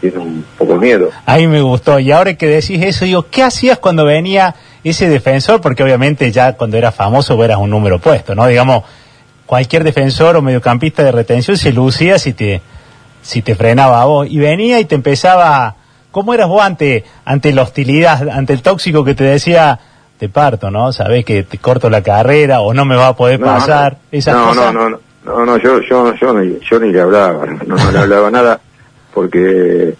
tienen 0.01 0.21
un 0.21 0.45
poco 0.59 0.75
de 0.75 0.79
miedo. 0.79 1.11
A 1.25 1.37
mí 1.37 1.47
me 1.47 1.63
gustó. 1.63 1.99
Y 1.99 2.13
ahora 2.13 2.35
que 2.35 2.47
decís 2.47 2.83
eso, 2.83 3.05
digo, 3.05 3.27
¿qué 3.31 3.43
hacías 3.43 3.79
cuando 3.79 4.05
venía 4.05 4.55
ese 4.83 5.09
defensor? 5.09 5.61
Porque 5.61 5.83
obviamente 5.83 6.31
ya 6.31 6.53
cuando 6.53 6.77
eras 6.77 6.95
famoso 6.95 7.43
eras 7.43 7.59
un 7.59 7.71
número 7.71 7.99
puesto, 7.99 8.35
¿no? 8.35 8.47
Digamos, 8.47 8.85
cualquier 9.47 9.85
defensor 9.85 10.37
o 10.37 10.43
mediocampista 10.43 11.03
de 11.03 11.13
retención 11.13 11.57
se 11.57 11.73
lucía 11.73 12.19
si 12.19 12.35
te, 12.35 12.61
si 13.23 13.41
te 13.43 13.55
frenaba 13.55 14.03
a 14.03 14.05
vos. 14.05 14.27
Y 14.29 14.39
venía 14.39 14.81
y 14.81 14.85
te 14.85 14.95
empezaba... 14.95 15.77
¿Cómo 16.11 16.33
eras 16.33 16.47
vos 16.47 16.63
ante, 16.63 17.03
ante 17.25 17.53
la 17.53 17.63
hostilidad, 17.63 18.29
ante 18.29 18.53
el 18.53 18.63
tóxico 18.63 19.05
que 19.05 19.17
te 19.17 19.25
decía, 19.25 19.81
te 20.19 20.29
parto, 20.29 20.71
¿no? 20.71 20.93
Sabés 20.93 21.25
que 21.25 21.43
te 21.43 21.59
corto 21.59 21.91
la 21.91 22.03
carrera 22.03 22.61
o 22.61 22.73
no 22.73 22.85
me 22.85 22.97
va 22.97 23.09
a 23.09 23.17
poder 23.17 23.41
No, 23.41 23.47
pasar. 23.47 23.93
no, 23.95 23.99
Esas 24.19 24.35
no, 24.37 24.47
cosas. 24.49 24.73
no, 24.75 24.89
no, 24.91 24.99
no, 25.27 25.47
no, 25.47 25.57
yo, 25.59 25.81
yo, 25.81 26.15
yo, 26.15 26.35
ni, 26.39 26.59
yo 26.71 26.79
ni 26.81 26.93
le 26.93 27.01
hablaba, 27.01 27.47
no, 27.67 27.77
no 27.77 27.91
le 27.93 27.99
hablaba 27.99 28.31
nada, 28.31 28.61
porque 29.13 29.95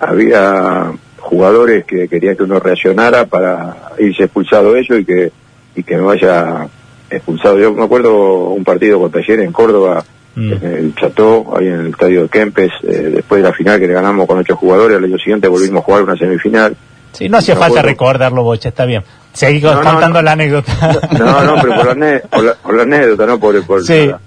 había 0.00 0.92
jugadores 1.18 1.84
que 1.84 2.08
querían 2.08 2.36
que 2.36 2.42
uno 2.42 2.58
reaccionara 2.58 3.26
para 3.26 3.76
irse 3.98 4.24
expulsado 4.24 4.74
ellos 4.76 5.00
y 5.00 5.04
que, 5.04 5.32
y 5.76 5.82
que 5.82 5.96
no 5.96 6.10
haya 6.10 6.66
expulsado. 7.10 7.58
Yo 7.58 7.72
me 7.72 7.84
acuerdo 7.84 8.48
un 8.50 8.64
partido 8.64 8.98
con 9.00 9.10
Taller 9.10 9.40
en 9.40 9.52
Córdoba, 9.52 10.04
Mm. 10.36 10.52
en 10.52 10.64
el 10.64 10.94
Cható, 10.94 11.56
ahí 11.58 11.66
en 11.66 11.80
el 11.80 11.86
estadio 11.88 12.22
de 12.22 12.28
Kempes, 12.28 12.70
eh, 12.84 13.10
después 13.16 13.42
de 13.42 13.48
la 13.48 13.52
final 13.52 13.80
que 13.80 13.88
le 13.88 13.94
ganamos 13.94 14.28
con 14.28 14.38
ocho 14.38 14.54
jugadores, 14.54 14.96
al 14.96 15.02
año 15.04 15.18
siguiente 15.18 15.48
volvimos 15.48 15.82
a 15.82 15.84
jugar 15.84 16.04
una 16.04 16.16
semifinal. 16.16 16.76
Sí, 17.12 17.28
no 17.28 17.38
hacía 17.38 17.54
Me 17.56 17.60
falta 17.60 17.80
acuerdo. 17.80 17.88
recordarlo, 17.88 18.44
Bocha, 18.44 18.68
está 18.68 18.84
bien. 18.84 19.02
Seguí 19.32 19.60
No, 19.60 19.74
contando 19.74 20.08
no. 20.18 20.22
la 20.22 20.32
anécdota. 20.32 20.72
No, 21.18 21.44
no, 21.44 21.54
pero 21.62 21.74
por 21.76 21.96
la, 21.96 22.20
por 22.28 22.44
la, 22.44 22.54
por 22.54 22.74
la 22.76 22.82
anécdota, 22.82 23.26
no 23.26 23.38
por, 23.38 23.64
por 23.64 23.84
Sí. 23.84 24.06
nada. 24.06 24.20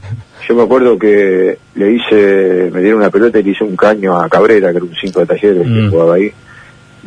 Yo 0.48 0.56
me 0.56 0.63
acuerdo 0.63 0.98
que 1.00 1.58
le 1.76 1.92
hice, 1.94 2.70
me 2.74 2.82
dieron 2.82 3.00
una 3.00 3.10
pelota 3.10 3.39
y 3.39 3.44
le 3.44 3.52
hice 3.52 3.63
un 3.63 3.76
caño 3.78 4.20
a 4.20 4.28
Cabrera, 4.28 4.72
que 4.72 4.78
era 4.78 4.86
un 4.86 4.96
5 5.00 5.20
de 5.22 5.26
talleres 5.26 5.68
Mm. 5.68 5.74
que 5.76 5.88
jugaba 5.89 6.16
ahí. 6.16 6.32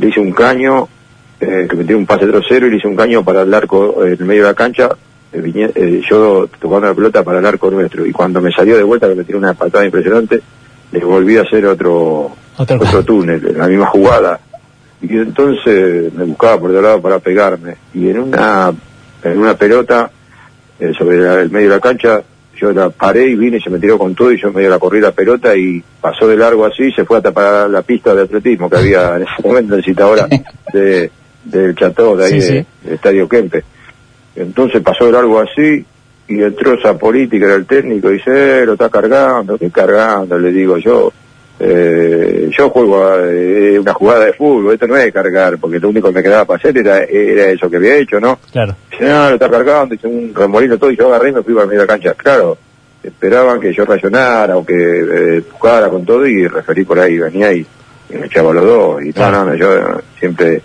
Le 0.00 0.08
hice 0.08 0.20
un 0.20 0.32
caño, 0.32 0.88
eh, 1.40 1.66
que 1.68 1.76
me 1.76 1.84
tiró 1.84 1.98
un 1.98 2.06
pase 2.06 2.26
trocero 2.26 2.66
y 2.66 2.70
le 2.70 2.76
hice 2.76 2.88
un 2.88 2.96
caño 2.96 3.22
para 3.24 3.42
el 3.42 3.52
arco 3.52 4.02
eh, 4.04 4.08
en 4.08 4.20
el 4.20 4.24
medio 4.24 4.42
de 4.42 4.48
la 4.48 4.54
cancha. 4.54 4.88
eh, 5.32 5.40
viñe- 5.42 5.72
eh, 5.74 6.00
yo 6.08 6.48
tocando 6.60 6.86
la 6.86 6.94
pelota 6.94 7.22
para 7.24 7.40
el 7.40 7.46
arco 7.46 7.70
nuestro. 7.70 8.06
Y 8.06 8.12
cuando 8.12 8.40
me 8.40 8.50
salió 8.52 8.76
de 8.76 8.82
vuelta, 8.84 9.08
que 9.08 9.14
me 9.16 9.24
tiró 9.24 9.38
una 9.38 9.52
patada 9.54 9.84
impresionante, 9.84 10.40
le 10.92 11.00
volví 11.04 11.36
a 11.36 11.42
hacer 11.42 11.66
otro, 11.66 12.30
Otro- 12.56 12.76
otro 12.76 13.02
túnel, 13.04 13.52
la 13.56 13.66
misma 13.66 13.86
jugada. 13.86 14.38
Y 15.08 15.16
entonces 15.18 16.12
me 16.14 16.24
buscaba 16.24 16.58
por 16.60 16.70
otro 16.70 16.82
lado 16.82 17.00
para 17.02 17.18
pegarme. 17.18 17.76
Y 17.94 18.08
en 18.10 18.18
una, 18.20 18.72
en 19.22 19.38
una 19.38 19.54
pelota, 19.56 20.10
eh, 20.80 20.92
sobre 20.98 21.18
la- 21.18 21.40
el 21.40 21.50
medio 21.50 21.68
de 21.70 21.74
la 21.76 21.80
cancha, 21.80 22.22
yo 22.58 22.72
la 22.72 22.88
paré 22.90 23.26
y 23.28 23.34
vine 23.34 23.58
y 23.58 23.60
se 23.60 23.68
me 23.70 23.78
tiró 23.78 23.98
con 23.98 24.14
todo 24.14 24.32
y 24.32 24.40
yo 24.40 24.50
medio 24.52 24.70
la 24.70 24.78
corrí 24.78 25.00
la 25.00 25.12
pelota 25.12 25.54
y 25.54 25.82
pasó 26.00 26.26
de 26.26 26.36
largo 26.36 26.64
así 26.64 26.84
y 26.84 26.92
se 26.92 27.04
fue 27.04 27.18
a 27.18 27.22
tapar 27.22 27.68
la 27.68 27.82
pista 27.82 28.14
de 28.14 28.22
atletismo 28.22 28.70
que 28.70 28.76
había 28.78 29.16
en 29.16 29.22
ese 29.24 29.32
momento 29.44 29.74
en 29.76 29.82
Citadora 29.82 30.26
de, 30.72 31.10
del 31.44 31.74
Cható, 31.76 32.16
de 32.16 32.24
ahí 32.24 32.40
Sí, 32.40 32.52
de- 32.52 32.60
sí. 32.60 32.66
del 32.84 32.94
Estadio 32.94 33.28
Kempe. 33.28 33.62
Entonces 34.34 34.82
pasó 34.82 35.06
de 35.06 35.12
largo 35.12 35.38
así 35.40 35.84
y 36.28 36.42
entró 36.42 36.74
esa 36.74 36.98
política, 36.98 37.46
era 37.46 37.54
el 37.54 37.66
técnico, 37.66 38.10
y 38.10 38.14
dice, 38.14 38.62
eh, 38.62 38.66
lo 38.66 38.72
está 38.72 38.88
cargando, 38.88 39.56
¿qué 39.56 39.70
cargando? 39.70 40.38
Le 40.38 40.50
digo 40.50 40.76
yo, 40.78 41.12
eh, 41.58 42.50
yo 42.56 42.70
juego 42.70 43.04
a, 43.06 43.18
eh, 43.24 43.78
una 43.78 43.94
jugada 43.94 44.26
de 44.26 44.32
fútbol, 44.34 44.74
esto 44.74 44.86
no 44.86 44.96
es 44.96 45.12
cargar, 45.12 45.58
porque 45.58 45.78
lo 45.78 45.88
único 45.88 46.08
que 46.08 46.14
me 46.14 46.22
quedaba 46.22 46.44
para 46.44 46.58
hacer 46.58 46.76
era, 46.78 46.98
era 47.04 47.46
eso 47.48 47.70
que 47.70 47.76
había 47.76 47.96
hecho, 47.96 48.20
¿no? 48.20 48.38
Claro. 48.52 48.74
Dice, 48.90 49.04
no, 49.04 49.28
lo 49.30 49.34
está 49.34 49.50
cargando, 49.50 49.94
hice 49.94 50.06
un 50.06 50.34
remolino 50.34 50.76
todo, 50.78 50.90
y 50.90 50.96
yo 50.96 51.08
agarré 51.08 51.30
y 51.30 51.32
me 51.32 51.42
fui 51.42 51.54
para 51.54 51.66
medio 51.66 51.80
de 51.80 51.86
la 51.86 51.92
cancha. 51.92 52.14
Claro, 52.14 52.58
esperaban 53.02 53.60
que 53.60 53.72
yo 53.72 53.84
reaccionara 53.84 54.56
o 54.56 54.64
que 54.66 54.74
eh, 54.74 55.36
empujara 55.36 55.88
con 55.88 56.04
todo 56.04 56.26
y 56.26 56.46
referí 56.46 56.84
por 56.84 56.98
ahí, 56.98 57.18
venía 57.18 57.52
y, 57.52 57.66
y 58.10 58.16
me 58.16 58.26
echaba 58.26 58.52
los 58.52 58.64
dos. 58.64 59.02
Y 59.04 59.12
Claro. 59.12 59.44
no, 59.44 59.50
no, 59.50 59.54
yo 59.54 59.74
eh, 59.74 59.82
siempre 60.18 60.60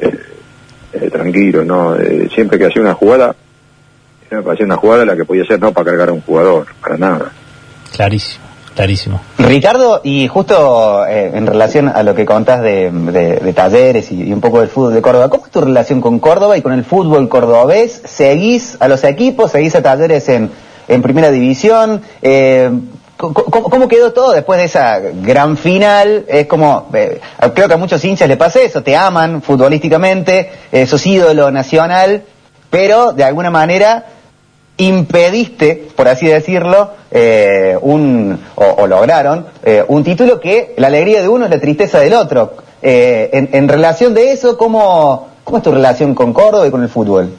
eh, 0.00 1.10
tranquilo, 1.10 1.64
¿no? 1.64 1.96
Eh, 1.96 2.28
siempre 2.34 2.58
que 2.58 2.66
hacía 2.66 2.82
una 2.82 2.94
jugada, 2.94 3.34
para 4.28 4.52
hacer 4.52 4.64
una 4.64 4.76
jugada 4.76 5.04
la 5.04 5.14
que 5.16 5.24
podía 5.26 5.44
ser 5.44 5.60
no 5.60 5.72
para 5.72 5.90
cargar 5.90 6.08
a 6.08 6.12
un 6.12 6.22
jugador, 6.22 6.66
para 6.80 6.96
nada. 6.96 7.32
Clarísimo, 7.94 8.44
clarísimo. 8.74 9.20
Ricardo, 9.38 10.00
y 10.04 10.28
justo 10.28 11.04
eh, 11.06 11.30
en 11.34 11.46
relación 11.46 11.88
a 11.88 12.02
lo 12.02 12.14
que 12.14 12.24
contás 12.24 12.62
de, 12.62 13.52
talleres 13.54 14.10
y, 14.12 14.32
un 14.32 14.40
poco 14.40 14.60
del 14.60 14.68
fútbol 14.68 14.94
de 14.94 15.02
Córdoba, 15.02 15.28
¿cómo 15.28 15.46
es 15.46 15.52
tu 15.52 15.60
relación 15.60 16.00
con 16.00 16.18
Córdoba 16.18 16.56
y 16.56 16.62
con 16.62 16.72
el 16.72 16.84
fútbol 16.84 17.28
cordobés? 17.28 18.02
¿Seguís 18.04 18.76
a 18.80 18.88
los 18.88 19.04
equipos? 19.04 19.50
¿Seguís 19.52 19.74
a 19.74 19.82
talleres 19.82 20.28
en, 20.28 20.50
en 20.88 21.02
primera 21.02 21.30
división? 21.30 22.02
Eh, 22.22 22.70
¿cómo, 23.16 23.34
cómo- 23.34 23.70
cómo 23.70 23.88
quedó 23.88 24.12
todo 24.12 24.32
después 24.32 24.58
de 24.58 24.64
esa 24.66 24.98
gran 25.00 25.56
final? 25.56 26.24
Es 26.28 26.46
como, 26.46 26.88
eh, 26.94 27.20
creo 27.54 27.68
que 27.68 27.74
a 27.74 27.78
muchos 27.78 28.04
hinchas 28.04 28.28
le 28.28 28.36
pasa 28.36 28.60
eso, 28.60 28.82
te 28.82 28.96
aman 28.96 29.42
futbolísticamente, 29.42 30.50
eh, 30.72 30.86
sos 30.86 31.06
ídolo 31.06 31.50
nacional, 31.50 32.22
pero 32.70 33.12
de 33.12 33.24
alguna 33.24 33.50
manera 33.50 34.06
impediste, 34.76 35.88
por 35.94 36.08
así 36.08 36.26
decirlo, 36.26 36.90
eh, 37.10 37.76
un, 37.80 38.38
o, 38.54 38.86
lograron, 38.86 39.46
eh, 39.62 39.84
un 39.86 40.02
título 40.02 40.40
que 40.40 40.74
la 40.78 40.88
alegría 40.88 41.22
de 41.22 41.28
uno 41.28 41.44
es 41.44 41.50
la 41.50 41.60
tristeza 41.60 42.00
del 42.00 42.14
otro. 42.14 42.54
Eh, 42.80 43.48
en, 43.52 43.68
relación 43.68 44.12
de 44.12 44.32
eso, 44.32 44.58
¿cómo, 44.58 45.28
¿cómo 45.44 45.58
es 45.58 45.64
tu 45.64 45.72
relación 45.72 46.14
con 46.14 46.32
Córdoba 46.32 46.66
y 46.66 46.70
con 46.70 46.82
el 46.82 46.88
fútbol? 46.88 47.30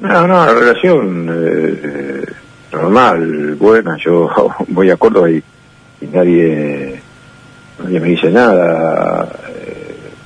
No, 0.00 0.26
no, 0.26 0.46
la 0.46 0.52
relación 0.52 1.26
normal, 2.72 3.54
buena. 3.54 3.96
Yo 3.96 4.28
voy 4.68 4.90
a 4.90 4.96
Córdoba 4.96 5.30
y, 5.30 5.42
y 6.00 6.06
nadie 6.06 7.00
nadie 7.82 8.00
me 8.00 8.08
dice 8.08 8.30
nada, 8.30 9.28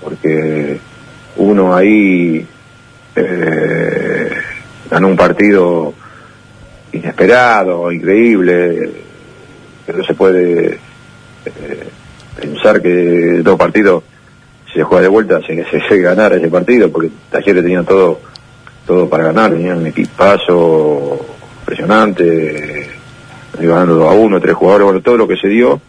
porque 0.02 0.78
uno 1.36 1.74
ahí 1.74 2.46
eh, 3.14 4.05
ganó 4.90 5.08
un 5.08 5.16
partido 5.16 5.94
inesperado, 6.92 7.90
increíble, 7.92 8.90
pero 9.84 10.04
se 10.04 10.14
puede 10.14 10.78
eh, 11.44 11.88
pensar 12.40 12.80
que 12.80 13.40
dos 13.42 13.58
partidos 13.58 14.04
se 14.72 14.82
juega 14.82 15.02
de 15.02 15.08
vuelta, 15.08 15.40
se, 15.46 15.64
se, 15.64 15.80
se 15.88 15.98
ganar 16.02 16.32
ese 16.32 16.48
partido, 16.48 16.90
porque 16.90 17.10
Talleres 17.30 17.62
tenía 17.62 17.82
todo 17.82 18.20
todo 18.86 19.08
para 19.08 19.24
ganar, 19.24 19.50
tenían 19.50 19.78
un 19.78 19.86
equipazo 19.88 21.18
impresionante, 21.60 22.88
ganando 23.58 23.96
2 23.96 24.10
a 24.10 24.14
1, 24.14 24.40
tres 24.40 24.54
jugadores, 24.54 24.84
bueno, 24.84 25.00
todo 25.00 25.16
lo 25.16 25.28
que 25.28 25.36
se 25.36 25.48
dio. 25.48 25.80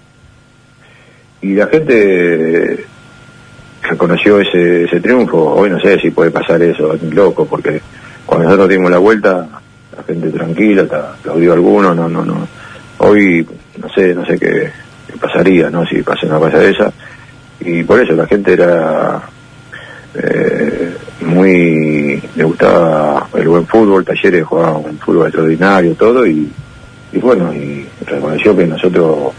Y 1.41 1.53
la 1.53 1.67
gente 1.67 2.85
reconoció 3.83 4.39
ese, 4.39 4.85
ese 4.85 4.99
triunfo. 4.99 5.53
Hoy 5.53 5.69
no 5.69 5.79
sé 5.79 5.99
si 5.99 6.09
puede 6.09 6.31
pasar 6.31 6.61
eso, 6.63 6.95
es 6.95 7.03
loco, 7.03 7.45
porque 7.45 7.81
cuando 8.27 8.45
nosotros 8.45 8.69
dimos 8.69 8.91
la 8.91 8.97
vuelta, 8.97 9.47
la 9.95 10.03
gente 10.03 10.29
tranquila, 10.29 10.83
aplaudió 10.83 11.51
a 11.51 11.55
alguno, 11.55 11.95
no, 11.95 12.09
no, 12.09 12.25
no. 12.25 12.47
Hoy 12.99 13.47
no 13.77 13.89
sé, 13.89 14.13
no 14.13 14.25
sé 14.25 14.37
qué, 14.37 14.69
pasaría, 15.19 15.69
¿no? 15.69 15.85
Si 15.85 16.03
pasa 16.03 16.27
una 16.27 16.37
cosa 16.37 16.59
de 16.59 16.71
esa. 16.71 16.91
Y 17.61 17.83
por 17.83 18.01
eso 18.01 18.13
la 18.13 18.27
gente 18.27 18.53
era 18.53 19.21
eh, 20.13 20.95
muy 21.21 22.21
le 22.35 22.43
gustaba 22.43 23.29
el 23.33 23.47
buen 23.47 23.65
fútbol, 23.65 24.03
Talleres 24.03 24.45
jugaba 24.45 24.77
un 24.77 24.99
fútbol 24.99 25.27
extraordinario, 25.27 25.95
todo, 25.95 26.27
y, 26.27 26.51
bueno, 27.13 27.53
y 27.53 27.87
reconoció 28.05 28.55
que 28.55 28.67
nosotros 28.67 29.33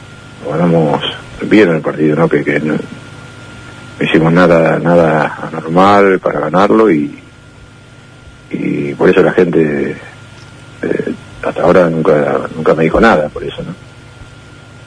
ganamos 0.51 1.03
bien 1.42 1.68
el 1.68 1.83
partido, 1.83 2.16
¿no? 2.16 2.27
Que, 2.27 2.42
que 2.42 2.59
no, 2.59 2.72
no 2.72 4.05
hicimos 4.05 4.33
nada, 4.33 4.79
nada 4.79 5.38
anormal 5.42 6.18
para 6.20 6.40
ganarlo 6.40 6.90
y, 6.90 7.27
y 8.50 8.94
por 8.94 9.11
eso 9.11 9.22
la 9.22 9.32
gente 9.32 9.96
eh, 10.82 11.14
hasta 11.42 11.62
ahora 11.62 11.88
nunca, 11.88 12.48
nunca 12.54 12.74
me 12.74 12.84
dijo 12.84 13.00
nada 13.00 13.28
por 13.28 13.44
eso, 13.44 13.62
¿no? 13.62 13.74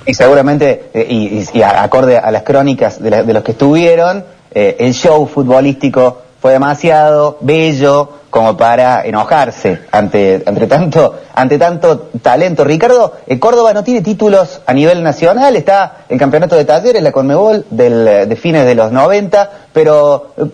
Y 0.05 0.13
seguramente, 0.13 0.89
eh, 0.93 1.05
y, 1.07 1.43
y, 1.53 1.61
acorde 1.61 2.17
a 2.17 2.31
las 2.31 2.41
crónicas 2.41 3.01
de, 3.01 3.09
la, 3.11 3.23
de 3.23 3.33
los 3.33 3.43
que 3.43 3.51
estuvieron, 3.51 4.23
eh, 4.53 4.77
el 4.79 4.93
show 4.93 5.27
futbolístico 5.27 6.23
fue 6.41 6.53
demasiado 6.53 7.37
bello 7.41 8.09
como 8.31 8.57
para 8.57 9.05
enojarse 9.05 9.81
ante, 9.91 10.41
ante, 10.45 10.65
tanto, 10.65 11.19
ante 11.35 11.59
tanto 11.59 12.09
talento. 12.21 12.63
Ricardo, 12.63 13.13
eh, 13.27 13.37
Córdoba 13.37 13.73
no 13.73 13.83
tiene 13.83 14.01
títulos 14.01 14.61
a 14.65 14.73
nivel 14.73 15.03
nacional, 15.03 15.55
está 15.55 16.05
el 16.09 16.17
campeonato 16.17 16.55
de 16.55 16.65
talleres, 16.65 17.03
la 17.03 17.11
Conmebol 17.11 17.65
del, 17.69 18.27
de 18.27 18.35
fines 18.35 18.65
de 18.65 18.73
los 18.73 18.91
90, 18.91 19.51
pero 19.71 20.33
eh, 20.37 20.45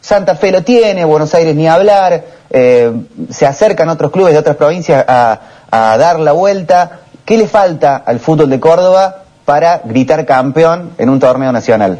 Santa 0.00 0.36
Fe 0.36 0.52
lo 0.52 0.62
tiene, 0.62 1.04
Buenos 1.04 1.34
Aires 1.34 1.54
ni 1.54 1.66
hablar, 1.66 2.24
eh, 2.50 2.92
se 3.30 3.46
acercan 3.46 3.88
otros 3.88 4.10
clubes 4.10 4.32
de 4.32 4.38
otras 4.38 4.56
provincias 4.56 5.04
a, 5.06 5.40
dar 5.70 6.18
la 6.20 6.32
vuelta. 6.32 7.00
¿Qué 7.24 7.36
le 7.36 7.46
falta 7.46 7.96
al 7.96 8.20
fútbol 8.20 8.48
de 8.48 8.58
Córdoba 8.58 9.24
para 9.44 9.82
gritar 9.84 10.24
campeón 10.24 10.92
en 10.96 11.10
un 11.10 11.18
torneo 11.18 11.52
nacional? 11.52 11.98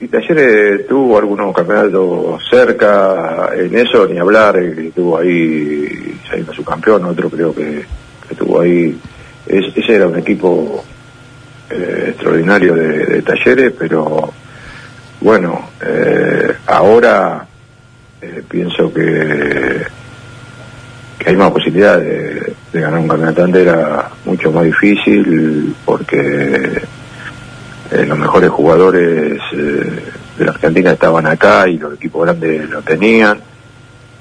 Y 0.00 0.08
Talleres 0.08 0.86
tuvo 0.86 1.18
algunos 1.18 1.54
campeonatos 1.54 2.42
cerca, 2.48 3.50
en 3.54 3.76
eso 3.76 4.06
ni 4.06 4.18
hablar, 4.18 4.54
que 4.54 4.92
tuvo 4.94 5.18
ahí 5.18 6.18
saliendo 6.26 6.54
su 6.54 6.64
campeón, 6.64 7.04
otro 7.04 7.28
creo 7.28 7.54
que, 7.54 7.84
que 8.26 8.34
tuvo 8.34 8.60
ahí. 8.60 8.98
Es, 9.46 9.76
ese 9.76 9.96
era 9.96 10.06
un 10.06 10.18
equipo 10.18 10.82
eh, 11.70 12.06
extraordinario 12.08 12.74
de, 12.74 13.22
Talleres, 13.22 13.72
pero 13.78 14.32
bueno, 15.20 15.70
eh, 15.84 16.54
ahora 16.66 17.46
eh, 18.20 18.42
pienso 18.48 18.92
que, 18.92 19.82
que 21.18 21.30
hay 21.30 21.36
más 21.36 21.50
posibilidad 21.50 21.98
de, 21.98 22.54
ganar 22.72 23.00
un 23.00 23.08
campeonato 23.08 23.58
era 23.58 24.10
mucho 24.24 24.52
más 24.52 24.64
difícil 24.64 25.74
porque 25.84 26.82
eh, 27.90 28.06
los 28.06 28.16
mejores 28.16 28.50
jugadores 28.50 29.40
eh, 29.52 30.02
de 30.38 30.44
la 30.44 30.52
Argentina 30.52 30.92
estaban 30.92 31.26
acá 31.26 31.68
y 31.68 31.76
los 31.76 31.94
equipos 31.94 32.24
grandes 32.24 32.70
lo 32.70 32.82
tenían. 32.82 33.40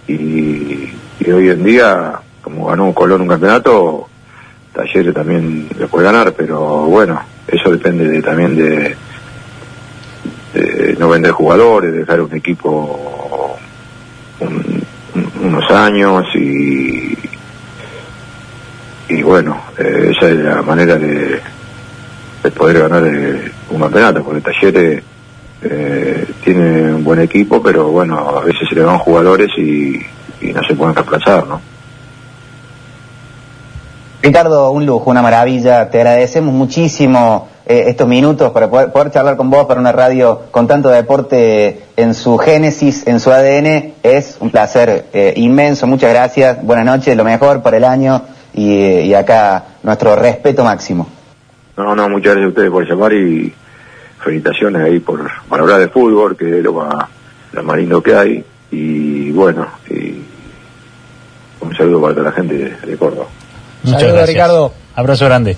Y, 0.08 0.90
hoy 1.32 1.50
en 1.50 1.64
día, 1.64 2.20
como 2.42 2.66
ganó 2.66 2.92
Colón 2.94 3.22
un 3.22 3.28
campeonato, 3.28 4.09
Talleres 4.80 5.14
también 5.14 5.68
le 5.78 5.88
puede 5.88 6.06
ganar, 6.06 6.34
pero 6.34 6.86
bueno, 6.86 7.22
eso 7.48 7.70
depende 7.70 8.08
de, 8.08 8.22
también 8.22 8.56
de, 8.56 8.96
no 10.98 11.10
vender 11.10 11.32
jugadores, 11.32 11.94
dejar 11.94 12.22
un 12.22 12.34
equipo 12.34 13.58
un, 14.40 14.84
un, 15.16 15.48
unos 15.48 15.70
años 15.72 16.26
y, 16.34 17.18
y 19.10 19.22
bueno, 19.22 19.62
eh, 19.78 20.14
esa 20.16 20.30
es 20.30 20.38
la 20.38 20.62
manera 20.62 20.96
de, 20.96 21.42
de 22.44 22.52
poder 22.52 22.80
ganar 22.80 23.04
eh, 23.06 23.52
un 23.72 23.82
campeonato, 23.82 24.24
porque 24.24 24.42
Talleres 24.42 25.04
eh, 25.62 26.26
tiene 26.42 26.94
un 26.94 27.04
buen 27.04 27.20
equipo, 27.20 27.62
pero 27.62 27.90
bueno, 27.90 28.18
a 28.18 28.46
veces 28.46 28.68
se 28.70 28.76
le 28.76 28.84
van 28.84 28.98
jugadores 28.98 29.50
y, 29.58 30.00
y 30.40 30.54
no 30.54 30.64
se 30.64 30.74
pueden 30.74 30.96
reemplazar, 30.96 31.46
¿no? 31.46 31.62
Ricardo, 34.22 34.72
un 34.72 34.86
lujo, 34.86 35.10
una 35.10 35.22
maravilla. 35.22 35.90
Te 35.90 36.00
agradecemos 36.00 36.54
muchísimo 36.54 37.48
eh, 37.66 37.86
estos 37.88 38.06
minutos 38.06 38.52
para 38.52 38.70
poder, 38.70 39.12
charlar 39.12 39.38
con 39.38 39.50
vos 39.50 39.66
para 39.66 39.80
una 39.80 39.94
radio 39.94 40.42
con 40.52 40.68
tanto 40.68 40.90
deporte 40.90 41.84
en 41.96 42.14
su 42.14 42.38
génesis, 42.38 43.08
en 43.08 43.22
su 43.22 43.32
ADN. 43.32 43.94
Es 44.04 44.36
un 44.42 44.50
placer 44.50 45.06
eh, 45.14 45.34
inmenso. 45.38 45.88
Muchas 45.88 46.10
gracias. 46.10 46.62
Buenas 46.62 46.86
noches, 46.86 47.16
lo 47.16 47.24
mejor 47.24 47.62
para 47.62 47.78
el 47.78 47.86
año 47.86 48.22
y, 48.54 48.74
y 48.74 49.14
acá 49.14 49.64
nuestro 49.84 50.18
respeto 50.18 50.66
máximo. 50.66 51.08
No, 51.78 51.96
no, 51.96 52.10
muchas 52.10 52.34
gracias 52.34 52.46
a 52.46 52.50
ustedes 52.50 52.72
por 52.72 52.86
llamar 52.86 53.14
y 53.14 53.54
felicitaciones 54.22 54.82
ahí 54.82 55.00
por, 55.00 55.32
para 55.48 55.64
hablar 55.64 55.80
de 55.80 55.88
fútbol, 55.88 56.36
que 56.36 56.58
es 56.58 56.64
lo 56.64 56.74
más, 56.74 57.08
lo 57.54 57.76
lindo 57.76 58.04
que 58.04 58.16
hay. 58.16 58.44
Y 58.70 59.32
bueno, 59.32 59.66
y 59.90 60.22
un 61.62 61.74
saludo 61.74 62.02
para 62.02 62.16
toda 62.16 62.26
la 62.32 62.36
gente 62.36 62.76
de 62.86 62.98
Córdoba. 62.98 63.28
Muchas 63.94 64.12
gracias. 64.12 64.30
Ricardo. 64.30 64.74
Abrazo 64.96 65.26
grande. 65.26 65.58